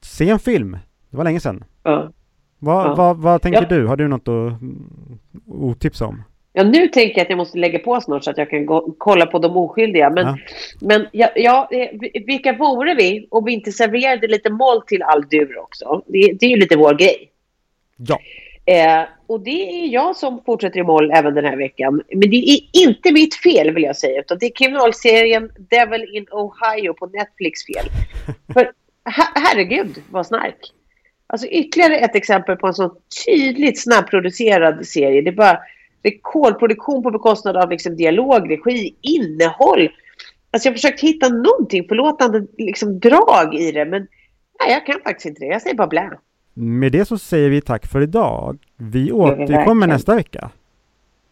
se 0.00 0.30
en 0.30 0.38
film. 0.38 0.78
Det 1.10 1.16
var 1.16 1.24
länge 1.24 1.40
sedan. 1.40 1.64
Ja. 1.82 2.10
Vad, 2.58 2.86
Ja. 2.86 2.94
vad, 2.94 3.16
vad 3.16 3.42
tänker 3.42 3.62
Ja. 3.62 3.68
du? 3.76 3.86
Har 3.86 3.96
du 3.96 4.08
något 4.08 4.28
att 4.28 4.60
mm, 4.60 4.88
otipsa 5.46 6.06
om? 6.06 6.22
Ja, 6.52 6.64
nu 6.64 6.88
tänker 6.88 7.16
jag 7.18 7.22
att 7.24 7.30
jag 7.30 7.36
måste 7.36 7.58
lägga 7.58 7.78
på 7.78 8.00
snart 8.00 8.24
så 8.24 8.30
att 8.30 8.38
jag 8.38 8.50
kan 8.50 8.66
gå, 8.66 8.94
kolla 8.98 9.26
på 9.26 9.38
de 9.38 9.56
oskyldiga. 9.56 10.10
Men, 10.10 10.26
Ja. 10.26 10.36
men 10.80 11.06
ja, 11.12 11.28
ja, 11.34 11.68
eh, 11.72 11.88
vi- 11.92 12.24
vilka 12.26 12.52
vore 12.52 12.94
vi 12.94 13.26
om 13.30 13.44
vi 13.44 13.52
inte 13.52 13.72
serverade 13.72 14.26
lite 14.28 14.50
moll 14.50 14.82
till 14.86 15.02
all 15.02 15.28
dur 15.28 15.58
också? 15.58 16.02
Det, 16.06 16.32
det 16.40 16.46
är 16.46 16.50
ju 16.50 16.56
lite 16.56 16.76
vår 16.76 16.94
grej. 16.94 17.30
Ja. 17.96 18.18
Eh, 18.74 19.04
och 19.26 19.40
det 19.40 19.50
är 19.84 19.86
jag 19.88 20.16
som 20.16 20.42
fortsätter 20.46 20.80
i 20.80 20.82
moll 20.82 21.10
även 21.14 21.34
den 21.34 21.44
här 21.44 21.56
veckan. 21.56 22.02
Men 22.14 22.30
det 22.30 22.36
är 22.36 22.58
inte 22.88 23.12
mitt 23.12 23.34
fel 23.34 23.70
vill 23.74 23.82
jag 23.84 23.96
säga. 23.96 24.20
Utan 24.20 24.38
det 24.40 24.46
är 24.46 24.50
kriminalserien 24.54 25.50
Devil 25.70 26.04
in 26.16 26.26
Ohio 26.30 26.92
på 26.94 27.06
Netflix 27.06 27.60
fel. 27.66 27.86
För 28.54 28.60
her- 29.04 29.32
herregud 29.34 30.02
vad 30.10 30.26
snark. 30.26 30.72
Alltså 31.26 31.46
ytterligare 31.46 31.98
ett 31.98 32.14
exempel 32.14 32.56
på 32.56 32.66
en 32.66 32.74
så 32.74 32.92
tydligt 33.26 33.82
snabbproducerad 33.82 34.86
serie. 34.86 35.22
Det 35.22 35.30
är 35.30 35.34
bara 35.34 35.58
rekordproduktion 36.02 37.02
på 37.02 37.10
bekostnad 37.10 37.56
av 37.56 37.70
liksom 37.70 37.96
dialog, 37.96 38.50
regi, 38.50 38.94
innehåll. 39.00 39.88
Alltså 40.50 40.68
jag 40.68 40.72
har 40.72 40.76
försökt 40.76 41.00
hitta 41.00 41.28
någonting 41.28 41.88
förlåtande 41.88 42.46
liksom 42.58 42.98
drag 43.00 43.54
i 43.54 43.72
det 43.72 43.84
men 43.84 44.06
nej, 44.60 44.72
jag 44.72 44.86
kan 44.86 45.00
faktiskt 45.00 45.26
inte 45.26 45.40
det. 45.40 45.46
Jag 45.46 45.62
säger 45.62 45.76
bara 45.76 45.86
blä. 45.86 46.10
Med 46.54 46.92
det 46.92 47.04
så 47.04 47.18
säger 47.18 47.50
vi 47.50 47.60
tack 47.60 47.86
för 47.86 48.02
idag. 48.02 48.58
Vi 48.76 49.12
återkommer 49.12 49.86
nästa 49.86 50.14
vecka. 50.14 50.50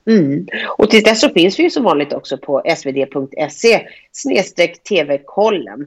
Mm. 0.06 0.46
Och 0.78 0.90
till 0.90 1.02
dess 1.02 1.20
så 1.20 1.28
finns 1.28 1.58
vi 1.58 1.62
ju 1.62 1.70
som 1.70 1.84
vanligt 1.84 2.12
också 2.12 2.38
på 2.38 2.62
svd.se 2.76 3.86
snedstreck 4.12 4.82
tv-kollen. 4.82 5.86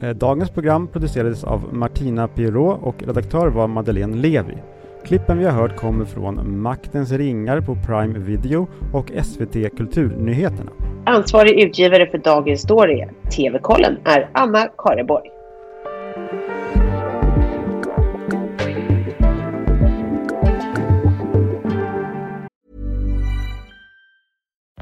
Dagens 0.00 0.50
program 0.50 0.88
producerades 0.88 1.44
av 1.44 1.74
Martina 1.74 2.28
Pirot 2.28 2.80
och 2.82 3.02
redaktör 3.02 3.48
var 3.48 3.66
Madeleine 3.66 4.16
Levi. 4.16 4.54
Klippen 5.04 5.38
vi 5.38 5.44
har 5.44 5.52
hört 5.52 5.76
kommer 5.76 6.04
från 6.04 6.60
Maktens 6.60 7.12
ringar 7.12 7.60
på 7.60 7.76
Prime 7.86 8.18
Video 8.18 8.68
och 8.92 9.10
SVT 9.24 9.76
Kulturnyheterna. 9.76 10.70
Ansvarig 11.04 11.60
utgivare 11.60 12.06
för 12.10 12.18
Dagens 12.18 12.60
Story, 12.60 13.08
TV-kollen, 13.36 13.98
är 14.04 14.30
Anna 14.32 14.68
Kareborg. 14.78 15.30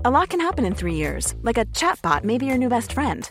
A 0.05 0.11
lot 0.11 0.29
can 0.29 0.41
happen 0.41 0.65
in 0.65 0.75
three 0.75 0.95
years, 0.95 1.35
like 1.43 1.59
a 1.59 1.65
chatbot 1.65 2.23
may 2.23 2.39
be 2.39 2.47
your 2.47 2.59
new 2.59 2.69
best 2.69 2.93
friend. 2.93 3.31